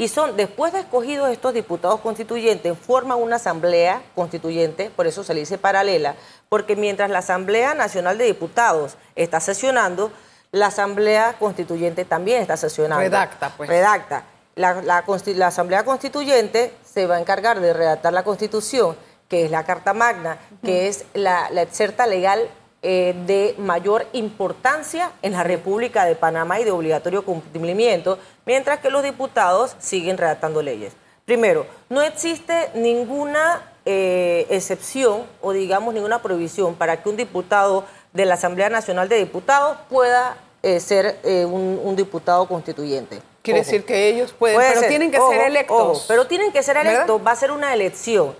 Y 0.00 0.08
son, 0.08 0.34
después 0.34 0.72
de 0.72 0.80
escogidos 0.80 1.28
estos 1.28 1.52
diputados 1.52 2.00
constituyentes, 2.00 2.74
forman 2.78 3.20
una 3.20 3.36
asamblea 3.36 4.00
constituyente, 4.14 4.88
por 4.88 5.06
eso 5.06 5.22
se 5.22 5.34
le 5.34 5.40
dice 5.40 5.58
paralela, 5.58 6.14
porque 6.48 6.74
mientras 6.74 7.10
la 7.10 7.18
Asamblea 7.18 7.74
Nacional 7.74 8.16
de 8.16 8.24
Diputados 8.24 8.96
está 9.14 9.40
sesionando, 9.40 10.10
la 10.52 10.68
Asamblea 10.68 11.36
Constituyente 11.38 12.06
también 12.06 12.40
está 12.40 12.56
sesionando. 12.56 13.02
Redacta, 13.02 13.52
pues. 13.54 13.68
Redacta. 13.68 14.24
La, 14.54 14.80
la, 14.80 15.46
Asamblea 15.46 15.84
Constituyente 15.84 16.72
se 16.82 17.06
va 17.06 17.16
a 17.16 17.20
encargar 17.20 17.60
de 17.60 17.74
redactar 17.74 18.14
la 18.14 18.22
Constitución, 18.22 18.96
que 19.28 19.44
es 19.44 19.50
la 19.50 19.64
Carta 19.64 19.92
Magna, 19.92 20.38
que 20.64 20.88
es 20.88 21.04
la, 21.12 21.50
la 21.50 21.60
exerta 21.60 22.06
legal 22.06 22.48
eh, 22.82 23.14
de 23.26 23.54
mayor 23.58 24.06
importancia 24.14 25.12
en 25.20 25.32
la 25.32 25.42
República 25.42 26.06
de 26.06 26.14
Panamá 26.14 26.60
y 26.60 26.64
de 26.64 26.70
obligatorio 26.70 27.26
cumplimiento, 27.26 28.18
mientras 28.46 28.80
que 28.80 28.88
los 28.88 29.02
diputados 29.02 29.76
siguen 29.78 30.16
redactando 30.16 30.62
leyes. 30.62 30.94
Primero, 31.26 31.66
no 31.90 32.00
existe 32.00 32.70
ninguna 32.74 33.70
eh, 33.84 34.46
excepción 34.48 35.26
o 35.42 35.52
digamos 35.52 35.92
ninguna 35.92 36.22
prohibición 36.22 36.74
para 36.74 37.02
que 37.02 37.10
un 37.10 37.18
diputado 37.18 37.84
de 38.14 38.24
la 38.24 38.34
Asamblea 38.34 38.70
Nacional 38.70 39.10
de 39.10 39.18
Diputados 39.18 39.76
pueda 39.90 40.38
eh, 40.62 40.80
ser 40.80 41.18
un, 41.24 41.94
diputado 41.96 42.48
constituyente. 42.48 43.20
Quiere 43.42 43.60
decir 43.60 43.84
que 43.84 44.08
ellos 44.08 44.32
pueden, 44.32 44.58
pero 44.58 44.88
tienen 44.88 45.10
que 45.10 45.18
ser 45.18 45.42
electos. 45.42 46.06
pero 46.08 46.26
tienen 46.26 46.50
que 46.50 46.62
ser 46.62 46.78
electos, 46.78 47.20
va 47.26 47.32
a 47.32 47.36
ser 47.36 47.50
una 47.50 47.74
elección. 47.74 48.34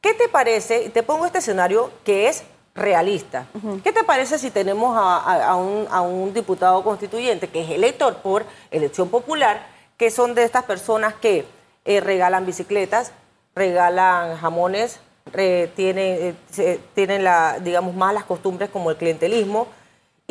¿Qué 0.00 0.14
te 0.14 0.28
parece? 0.28 0.90
Te 0.90 1.02
pongo 1.02 1.26
este 1.26 1.38
escenario 1.38 1.90
que 2.04 2.28
es 2.28 2.44
realista. 2.74 3.46
¿Qué 3.82 3.92
te 3.92 4.04
parece 4.04 4.38
si 4.38 4.50
tenemos 4.50 4.96
a, 4.96 5.56
un, 5.56 6.32
diputado 6.32 6.82
constituyente 6.82 7.48
que 7.48 7.62
es 7.62 7.70
elector 7.70 8.16
por 8.16 8.44
elección 8.70 9.08
popular, 9.08 9.66
que 9.96 10.10
son 10.10 10.34
de 10.34 10.44
estas 10.44 10.64
personas 10.64 11.14
que 11.14 11.44
eh, 11.84 12.00
regalan 12.00 12.46
bicicletas, 12.46 13.12
regalan 13.54 14.36
jamones, 14.36 15.00
tienen, 15.32 16.36
eh, 16.56 16.80
tienen 16.94 17.24
la, 17.24 17.58
digamos, 17.60 17.94
malas 17.94 18.24
costumbres 18.24 18.70
como 18.70 18.90
el 18.90 18.96
clientelismo? 18.96 19.66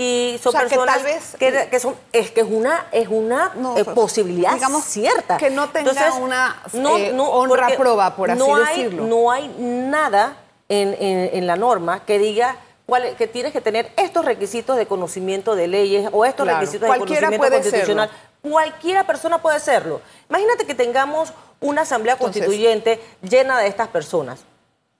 y 0.01 0.39
son 0.41 0.53
personas 0.53 0.97
que, 0.97 1.03
tal 1.03 1.03
vez, 1.03 1.69
que, 1.69 1.79
son 1.79 1.93
es 2.13 2.31
que 2.31 2.39
es 2.39 2.47
una 2.49 2.85
es 2.93 3.09
una 3.09 3.51
eh, 3.75 3.83
pues, 3.83 3.87
posibilidad 3.87 4.53
digamos, 4.53 4.85
cierta 4.85 5.35
que 5.35 5.49
no 5.49 5.67
tenga 5.69 6.13
una 6.13 6.55
honra 6.71 7.67
prueba 7.75 8.15
por 8.15 8.31
así 8.31 8.41
decirlo 8.41 9.03
no 9.07 9.29
hay 9.29 9.53
nada 9.59 10.37
en, 10.69 11.47
la 11.47 11.55
norma 11.55 12.05
que 12.05 12.19
diga 12.19 12.57
cuál, 12.85 13.15
que 13.15 13.27
tienes 13.27 13.51
que 13.51 13.61
tener 13.61 13.91
estos 13.97 14.23
requisitos 14.23 14.77
de 14.77 14.85
conocimiento 14.85 15.55
de 15.55 15.67
leyes 15.67 16.09
o 16.11 16.25
estos 16.25 16.47
requisitos 16.47 16.89
de 16.89 16.99
conocimiento 16.99 17.49
constitucional. 17.49 18.09
Cualquiera 18.41 19.05
persona 19.05 19.41
puede 19.41 19.59
serlo. 19.59 20.01
Imagínate 20.29 20.65
que 20.65 20.75
tengamos 20.75 21.33
una 21.59 21.81
asamblea 21.81 22.17
constituyente 22.17 23.01
llena 23.21 23.59
de 23.59 23.67
estas 23.67 23.89
personas, 23.89 24.39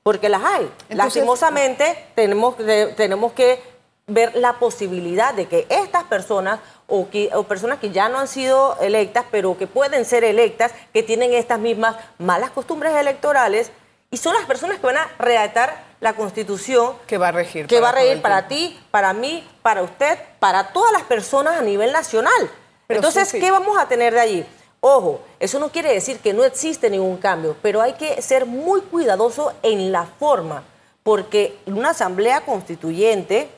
porque 0.04 0.28
las 0.28 0.44
hay. 0.44 0.70
Lastimosamente 0.90 2.08
tenemos, 2.16 2.56
tenemos 2.98 3.32
que 3.34 3.62
ver 4.08 4.36
la 4.36 4.54
posibilidad 4.54 5.34
de 5.34 5.48
que 5.48 5.68
estas 5.70 6.04
personas 6.06 6.60
o, 6.88 7.10
que, 7.10 7.30
o, 7.34 7.44
personas 7.44 7.80
que 7.80 7.92
ya 7.92 8.10
no 8.10 8.18
han 8.18 8.28
sido 8.28 8.76
electas, 8.82 9.26
pero 9.30 9.58
que 9.58 9.68
pueden 9.68 10.04
ser 10.04 10.24
electas, 10.24 10.74
que 10.92 11.04
tienen 11.04 11.34
estas 11.34 11.60
mismas 11.60 11.96
malas 12.18 12.50
costumbres 12.50 12.96
electorales, 12.96 13.72
y 14.12 14.18
son 14.18 14.34
las 14.34 14.46
personas 14.46 14.80
que 14.80 14.86
van 14.86 14.98
a 14.98 15.10
redactar 15.20 15.84
la 16.00 16.14
constitución 16.14 16.94
que 17.06 17.18
va 17.18 17.28
a 17.28 17.32
regir 17.32 17.68
que 17.68 17.80
va 17.80 17.90
a 17.90 17.92
regir 17.92 18.22
para 18.22 18.48
ti, 18.48 18.80
para 18.92 19.14
mí, 19.14 19.48
para 19.62 19.84
usted, 19.84 20.18
para 20.40 20.72
todas 20.72 20.92
las 20.94 21.04
personas 21.04 21.58
a 21.58 21.62
nivel 21.62 21.92
nacional. 21.92 22.50
Entonces, 22.88 23.32
¿qué 23.32 23.52
vamos 23.52 23.78
a 23.78 23.88
tener 23.88 24.14
de 24.14 24.20
allí? 24.20 24.46
Ojo, 24.82 25.22
eso 25.40 25.60
no 25.60 25.70
quiere 25.70 25.94
decir 25.94 26.20
que 26.20 26.34
no 26.34 26.44
existe 26.44 26.90
ningún 26.90 27.18
cambio, 27.18 27.56
pero 27.62 27.82
hay 27.82 27.94
que 27.94 28.22
ser 28.22 28.46
muy 28.46 28.82
cuidadoso 28.82 29.54
en 29.62 29.92
la 29.92 30.06
forma, 30.06 30.64
porque 31.04 31.58
una 31.66 31.90
asamblea 31.90 32.42
constituyente 32.42 33.50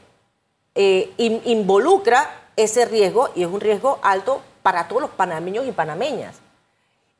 eh, 0.73 1.13
involucra 1.17 2.49
ese 2.55 2.85
riesgo 2.85 3.29
y 3.35 3.43
es 3.43 3.49
un 3.49 3.61
riesgo 3.61 3.99
alto 4.01 4.41
para 4.63 4.87
todos 4.87 5.03
los 5.03 5.11
panameños 5.11 5.67
y 5.67 5.71
panameñas. 5.71 6.37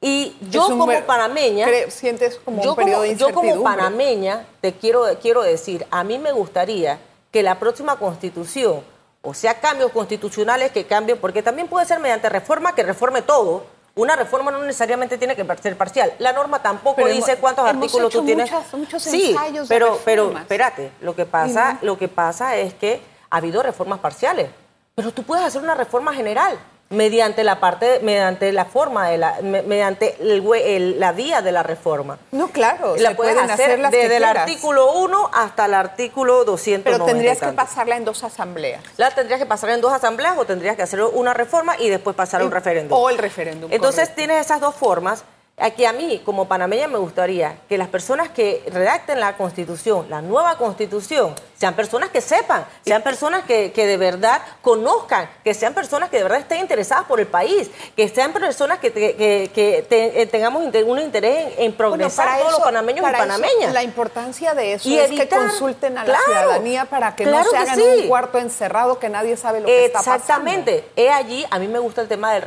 Y 0.04 0.36
yo 0.50 0.66
como 0.66 0.88
panameña, 1.06 1.68
sientes 1.90 2.40
como 2.44 2.64
yo, 2.64 2.72
un 2.72 2.76
como, 2.76 3.06
yo 3.06 3.32
como 3.32 3.62
panameña 3.62 4.48
te 4.60 4.74
quiero, 4.74 5.06
quiero 5.22 5.44
decir, 5.44 5.86
a 5.92 6.04
mí 6.04 6.18
me 6.18 6.32
gustaría 6.32 6.98
que 7.30 7.44
la 7.44 7.60
próxima 7.60 7.96
constitución, 7.98 8.82
o 9.22 9.36
sea, 9.36 9.60
cambios 9.60 9.92
constitucionales 9.92 10.72
que 10.72 10.88
cambien, 10.88 11.20
porque 11.20 11.44
también 11.44 11.68
puede 11.68 11.86
ser 11.86 12.00
mediante 12.00 12.30
reforma 12.30 12.74
que 12.74 12.82
reforme 12.82 13.22
todo. 13.22 13.64
Una 13.94 14.16
reforma 14.16 14.50
no 14.50 14.64
necesariamente 14.64 15.20
tiene 15.20 15.36
que 15.36 15.46
ser 15.62 15.78
parcial. 15.78 16.14
La 16.18 16.34
norma 16.34 16.64
tampoco 16.64 17.06
dice 17.06 17.38
cuántos 17.38 17.68
artículos 17.68 18.12
tú 18.12 18.26
tienes. 18.26 18.50
Muchos 18.74 19.04
sí, 19.04 19.36
pero, 19.68 20.00
pero 20.04 20.36
espérate, 20.36 20.94
lo 21.02 21.16
que 21.16 21.26
pasa, 21.28 21.78
lo 21.84 22.00
que 22.00 22.08
pasa 22.08 22.56
es 22.56 22.74
que 22.74 23.02
ha 23.30 23.38
habido 23.38 23.62
reformas 23.62 24.00
parciales, 24.00 24.50
pero 24.96 25.12
tú 25.12 25.22
puedes 25.24 25.46
hacer 25.46 25.62
una 25.62 25.76
reforma 25.76 26.12
general 26.14 26.58
mediante 26.92 27.44
la 27.44 27.60
parte, 27.60 28.00
mediante 28.04 28.52
la 28.52 28.66
forma 28.66 29.10
de 29.10 29.18
la, 29.18 29.40
mediante 29.42 30.18
el, 30.20 31.00
la 31.00 31.12
vía 31.14 31.42
de 31.42 31.52
la 31.52 31.64
reforma. 31.64 32.20
No, 32.32 32.50
claro, 32.50 32.96
la 32.98 33.16
pueden 33.16 33.50
hacer, 33.50 33.82
desde 33.90 34.18
el 34.18 34.24
artículo 34.24 34.94
1 34.94 35.32
hasta 35.34 35.66
el 35.66 35.74
artículo 35.74 36.44
200. 36.44 36.92
Pero 36.92 37.06
tendrías 37.06 37.40
que 37.40 37.54
pasarla 37.54 37.96
en 37.96 38.06
dos 38.06 38.24
asambleas. 38.24 38.84
La 38.98 39.10
tendrías 39.12 39.40
que 39.40 39.46
pasarla 39.46 39.76
en 39.76 39.82
dos 39.82 39.94
asambleas 39.94 40.38
o 40.38 40.46
tendrías 40.46 40.76
que 40.76 40.84
hacer 40.84 41.02
una 41.02 41.34
reforma 41.34 41.76
y 41.80 41.90
después 41.90 42.16
pasar 42.16 42.42
a 42.42 42.46
un 42.46 42.52
referéndum. 42.52 42.98
O 42.98 43.10
el 43.10 43.18
referéndum. 43.18 43.72
Entonces 43.72 44.14
tienes 44.14 44.46
esas 44.46 44.60
dos 44.60 44.76
formas 44.76 45.24
Aquí 45.62 45.86
a 45.86 45.94
mí, 45.94 46.20
como 46.26 46.48
panameña, 46.48 46.88
me 46.88 46.98
gustaría 46.98 47.58
que 47.70 47.78
las 47.78 47.88
personas 47.88 48.30
que 48.30 48.64
redacten 48.74 49.20
la 49.20 49.38
constitución, 49.38 50.08
la 50.10 50.20
nueva 50.20 50.58
constitución, 50.58 51.36
sean 51.56 51.76
personas 51.76 52.10
que 52.10 52.20
sepan, 52.20 52.66
sean 52.84 53.04
personas 53.04 53.44
que, 53.46 53.72
de 53.72 53.98
verdad 53.98 54.42
conozcan, 54.64 55.30
que 55.44 55.54
sean 55.54 55.76
personas 55.76 56.10
que 56.10 56.18
de 56.18 56.24
verdad 56.24 56.40
estén 56.40 56.62
interesadas 56.62 57.06
por 57.06 57.20
el 57.20 57.28
país, 57.28 57.70
que 57.96 58.10
sean 58.10 58.34
personas 58.34 58.80
que, 58.80 58.92
eh, 58.96 60.28
tengamos 60.32 60.64
un 60.64 61.00
interés 61.00 61.54
en, 61.60 61.74
progresar 61.74 62.40
todos 62.40 62.54
los 62.54 62.62
panameños 62.62 63.08
y 63.08 63.12
panameñas. 63.12 63.72
la 63.72 63.84
importancia 63.84 64.56
de 64.56 64.74
eso 64.74 64.90
es 64.90 65.12
que 65.12 65.30
consulten 65.30 65.96
a 66.00 66.06
la 66.06 66.18
ciudadanía 66.26 66.86
para 66.86 67.16
que 67.16 67.28
no 67.28 67.44
se 67.44 67.56
hagan 67.56 67.80
un 67.80 68.08
cuarto 68.08 68.40
encerrado 68.40 68.98
que 68.98 69.10
nadie 69.10 69.38
sabe 69.38 69.60
lo 69.60 69.68
que 69.68 69.86
está 69.86 70.00
pasando. 70.00 70.24
Exactamente. 70.24 70.90
He 70.96 71.12
allí, 71.12 71.46
a 71.52 71.60
mí 71.60 71.68
me 71.68 71.78
gusta 71.78 72.02
el 72.02 72.08
tema 72.08 72.34
del, 72.34 72.44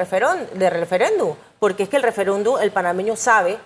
del 0.55 0.70
referéndum 0.72 1.37
porque 1.64 1.85
es 1.85 1.88
que 1.88 1.96
el 1.96 2.03
referéndum, 2.03 2.59
el 2.61 2.72
panameño 2.72 3.16
sabe 3.16 3.57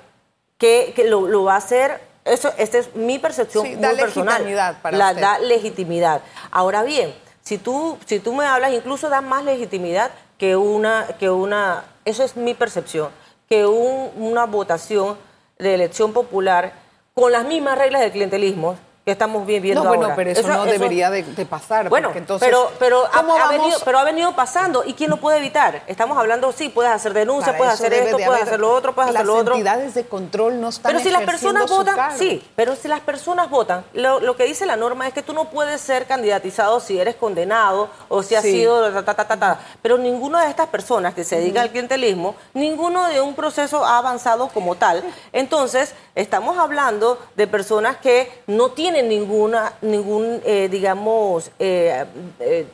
que, 0.56 0.94
lo, 1.08 1.42
va 1.42 1.54
a 1.54 1.56
hacer, 1.56 2.00
eso, 2.24 2.52
esta 2.56 2.78
es 2.78 2.94
mi 2.94 3.18
percepción 3.18 3.66
muy 3.66 3.74
da 3.74 3.92
Legitimidad 3.92 4.80
para 4.80 4.96
la, 4.96 5.14
Da 5.14 5.40
legitimidad. 5.40 6.22
Ahora 6.52 6.84
bien, 6.84 7.12
si 7.42 7.58
tú, 7.58 7.98
si 8.06 8.20
tú 8.20 8.34
me 8.34 8.46
hablas, 8.46 8.72
incluso 8.72 9.08
da 9.08 9.20
más 9.20 9.44
legitimidad 9.44 10.12
que 10.38 10.54
una, 10.54 11.08
que 11.18 11.28
una, 11.28 11.86
eso 12.04 12.22
es 12.22 12.36
mi 12.36 12.54
percepción, 12.54 13.10
que 13.48 13.66
una 13.66 14.46
votación 14.46 15.18
de 15.58 15.74
elección 15.74 16.12
popular 16.12 16.74
con 17.14 17.32
las 17.32 17.46
mismas 17.46 17.78
reglas 17.78 18.02
del 18.02 18.12
clientelismo, 18.12 18.76
que 19.08 19.12
estamos 19.12 19.46
viviendo 19.46 19.82
no, 19.82 19.88
bueno, 19.88 20.12
pero 20.14 20.28
eso, 20.28 20.46
no 20.46 20.66
debería 20.66 21.08
de, 21.08 21.22
pasar. 21.46 21.88
Bueno, 21.88 22.12
entonces, 22.14 22.46
pero, 22.46 22.70
pero, 22.78 23.06
ha, 23.10 23.48
venido, 23.48 23.78
pero 23.82 23.98
ha 23.98 24.04
venido 24.04 24.36
pasando. 24.36 24.84
¿Y 24.84 24.92
quién 24.92 25.08
lo 25.08 25.16
puede 25.16 25.38
evitar? 25.38 25.82
Estamos 25.86 26.18
hablando, 26.18 26.52
sí, 26.52 26.68
puedes 26.68 26.92
hacer 26.92 27.14
denuncia, 27.14 27.56
puedes 27.56 27.72
hacer 27.72 27.90
esto, 27.94 28.18
puedes 28.18 28.42
hacer 28.42 28.60
lo 28.60 28.70
otro, 28.70 28.94
puedes 28.94 29.14
hacer 29.14 29.24
lo 29.24 29.34
otro. 29.34 29.54
Las 29.54 29.60
entidades 29.60 29.94
de 29.94 30.04
control 30.04 30.60
no 30.60 30.68
están 30.68 30.92
Pero 30.92 31.02
si 31.02 31.10
las 31.10 31.22
personas 31.22 31.70
votan, 31.70 32.18
sí, 32.18 32.46
pero 32.54 32.76
si 32.76 32.86
las 32.86 33.00
personas 33.00 33.48
votan, 33.48 33.82
lo, 33.94 34.36
que 34.36 34.44
dice 34.44 34.66
la 34.66 34.76
norma 34.76 35.08
es 35.08 35.14
que 35.14 35.22
tú 35.22 35.32
no 35.32 35.46
puedes 35.46 35.80
ser 35.80 36.04
candidatizado 36.04 36.78
si 36.78 37.00
eres 37.00 37.16
condenado 37.16 37.88
o 38.10 38.22
si 38.22 38.34
has 38.34 38.42
sido... 38.42 38.92
Ta, 39.02 39.14
ta, 39.14 39.24
ta, 39.24 39.58
pero 39.80 39.96
ninguna 39.96 40.42
de 40.42 40.50
estas 40.50 40.66
personas 40.66 41.14
que 41.14 41.24
se 41.24 41.36
dedican 41.36 41.62
al 41.62 41.70
clientelismo, 41.70 42.34
ninguno 42.52 43.08
de 43.08 43.22
un 43.22 43.34
proceso 43.34 43.86
ha 43.86 43.96
avanzado 43.96 44.48
como 44.48 44.74
tal. 44.74 45.02
Entonces, 45.32 45.94
estamos 46.14 46.58
hablando 46.58 47.18
de 47.36 47.46
personas 47.46 47.96
que 47.96 48.42
no 48.46 48.72
tienen 48.72 48.97
ninguna, 49.02 49.72
ningún, 49.82 50.40
eh, 50.44 50.68
digamos, 50.70 51.50
eh, 51.58 52.04
eh, 52.40 52.66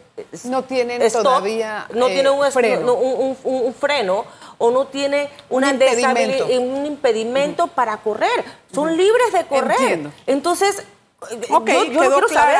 no 0.44 0.62
tienen 0.62 1.02
todavía 1.10 1.86
no 1.92 2.06
tiene 2.06 2.30
un 2.30 2.50
freno. 2.52 2.94
Un, 2.94 3.74
freno 3.74 4.24
o 4.58 4.70
no 4.70 4.86
tiene 4.86 5.28
un 5.50 5.64
impedimento, 5.64 6.46
un 6.46 6.86
impedimento 6.86 7.66
para 7.66 7.96
correr. 7.96 8.44
Son 8.72 8.96
libres 8.96 9.32
de 9.32 9.44
correr. 9.46 10.10
Entonces, 10.26 10.84
yo, 11.48 11.64
quiero 11.64 12.28
saber, 12.28 12.58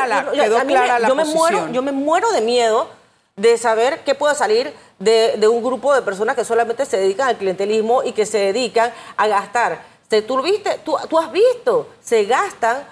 yo, 1.07 1.15
me 1.15 1.25
muero, 1.25 1.71
yo 1.71 1.81
me 1.81 1.91
muero 1.91 2.31
de 2.31 2.41
miedo 2.41 2.89
de 3.35 3.57
saber 3.57 4.01
qué 4.03 4.15
puede 4.15 4.35
salir 4.35 4.73
de, 4.99 5.35
de, 5.37 5.47
un 5.47 5.63
grupo 5.63 5.93
de 5.93 6.01
personas 6.01 6.35
que 6.35 6.45
solamente 6.45 6.85
se 6.85 6.97
dedican 6.97 7.27
al 7.29 7.37
clientelismo 7.37 8.03
y 8.03 8.11
que 8.13 8.25
se 8.25 8.37
dedican 8.37 8.91
a 9.17 9.27
gastar. 9.27 9.95
¿Tú, 10.27 10.41
viste, 10.41 10.79
tú, 10.83 10.95
tú 11.09 11.19
has 11.19 11.31
visto, 11.31 11.89
se 12.01 12.25
gastan 12.25 12.85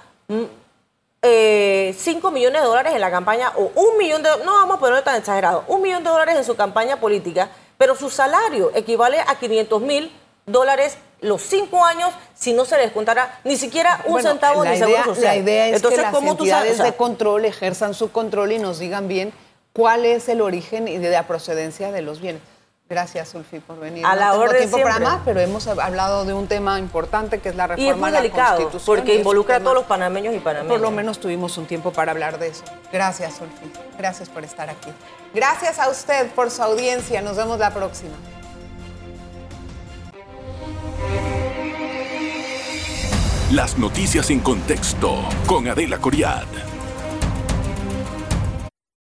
5 1.24 1.30
eh, 1.30 2.32
millones 2.34 2.62
de 2.62 2.68
dólares 2.68 2.94
en 2.94 3.02
la 3.02 3.10
campaña, 3.10 3.54
o 3.56 3.72
un 3.76 3.98
millón 3.98 4.22
de 4.24 4.30
no 4.44 4.54
vamos 4.54 4.76
a 4.76 4.80
ponerlo 4.80 5.04
tan 5.04 5.16
exagerado, 5.16 5.64
un 5.68 5.82
millón 5.82 6.04
de 6.04 6.10
dólares 6.10 6.36
en 6.38 6.44
su 6.44 6.56
campaña 6.56 7.00
política, 7.00 7.50
pero 7.78 7.96
su 7.96 8.10
salario 8.10 8.72
equivale 8.76 9.20
a 9.20 9.36
500 9.36 9.82
mil 9.82 10.12
dólares 10.46 10.98
los 11.22 11.42
cinco 11.42 11.86
años 11.86 12.14
si 12.36 12.52
no 12.52 12.66
se 12.66 12.78
les 12.78 12.92
contara 12.92 13.40
ni 13.46 13.56
siquiera 13.56 14.02
un 14.06 14.22
centavo 14.22 14.64
de 14.64 14.78
seguro 14.78 15.04
social. 15.06 15.24
La 15.24 15.36
idea 15.38 15.68
es 15.70 15.82
que 15.82 15.96
las 15.96 16.14
entidades 16.14 16.78
de 16.78 16.94
control 16.94 17.46
ejerzan 17.46 17.94
su 17.94 18.12
control 18.12 18.52
y 18.52 18.60
nos 18.60 18.80
digan 18.80 19.08
bien 19.08 19.32
cuál 19.72 20.06
es 20.06 20.28
el 20.28 20.42
origen 20.42 20.90
y 20.90 20.98
de 20.98 21.10
la 21.10 21.26
procedencia 21.26 21.94
de 21.94 22.02
los 22.02 22.20
bienes. 22.20 22.42
Gracias, 22.90 23.34
Ulfi, 23.34 23.60
por 23.60 23.80
venir. 23.80 24.06
A 24.06 24.16
la 24.16 24.28
no 24.28 24.42
tengo 24.42 24.54
tiempo 24.54 24.82
para 24.82 25.00
más, 25.00 25.22
pero 25.24 25.40
hemos 25.40 25.66
hablado 25.68 26.26
de 26.26 26.34
un 26.34 26.48
tema 26.48 26.80
importante 26.80 27.40
que 27.40 27.50
es 27.50 27.56
la 27.56 27.68
reforma 27.68 27.88
y 27.88 27.90
es 27.90 27.98
muy 27.98 28.12
delicado, 28.12 28.70
porque 28.86 29.16
involucra 29.16 29.56
a 29.56 29.60
todos 29.62 29.74
los 29.74 29.86
panameños 29.86 30.36
y 30.36 30.40
panameñas. 30.40 30.72
Por 30.72 30.82
lo 30.82 30.92
menos 30.92 31.20
tuvimos 31.20 31.58
un 31.58 31.66
tiempo 31.66 31.92
para 31.92 32.12
hablar 32.12 32.40
de 32.40 32.50
eso. 32.50 32.64
Gracias, 32.92 33.40
Ulfi. 33.42 33.72
Gracias 33.98 34.30
por 34.30 34.44
estar 34.44 34.70
aquí. 34.70 34.92
Gracias 35.34 35.80
a 35.80 35.90
usted 35.90 36.30
por 36.32 36.52
su 36.52 36.62
audiencia. 36.62 37.22
Nos 37.22 37.38
vemos 37.38 37.58
la 37.58 37.74
próxima. 37.74 38.14
Las 43.52 43.78
noticias 43.78 44.30
en 44.30 44.40
contexto 44.40 45.16
con 45.46 45.68
Adela 45.68 46.00
Coriad. 46.00 46.73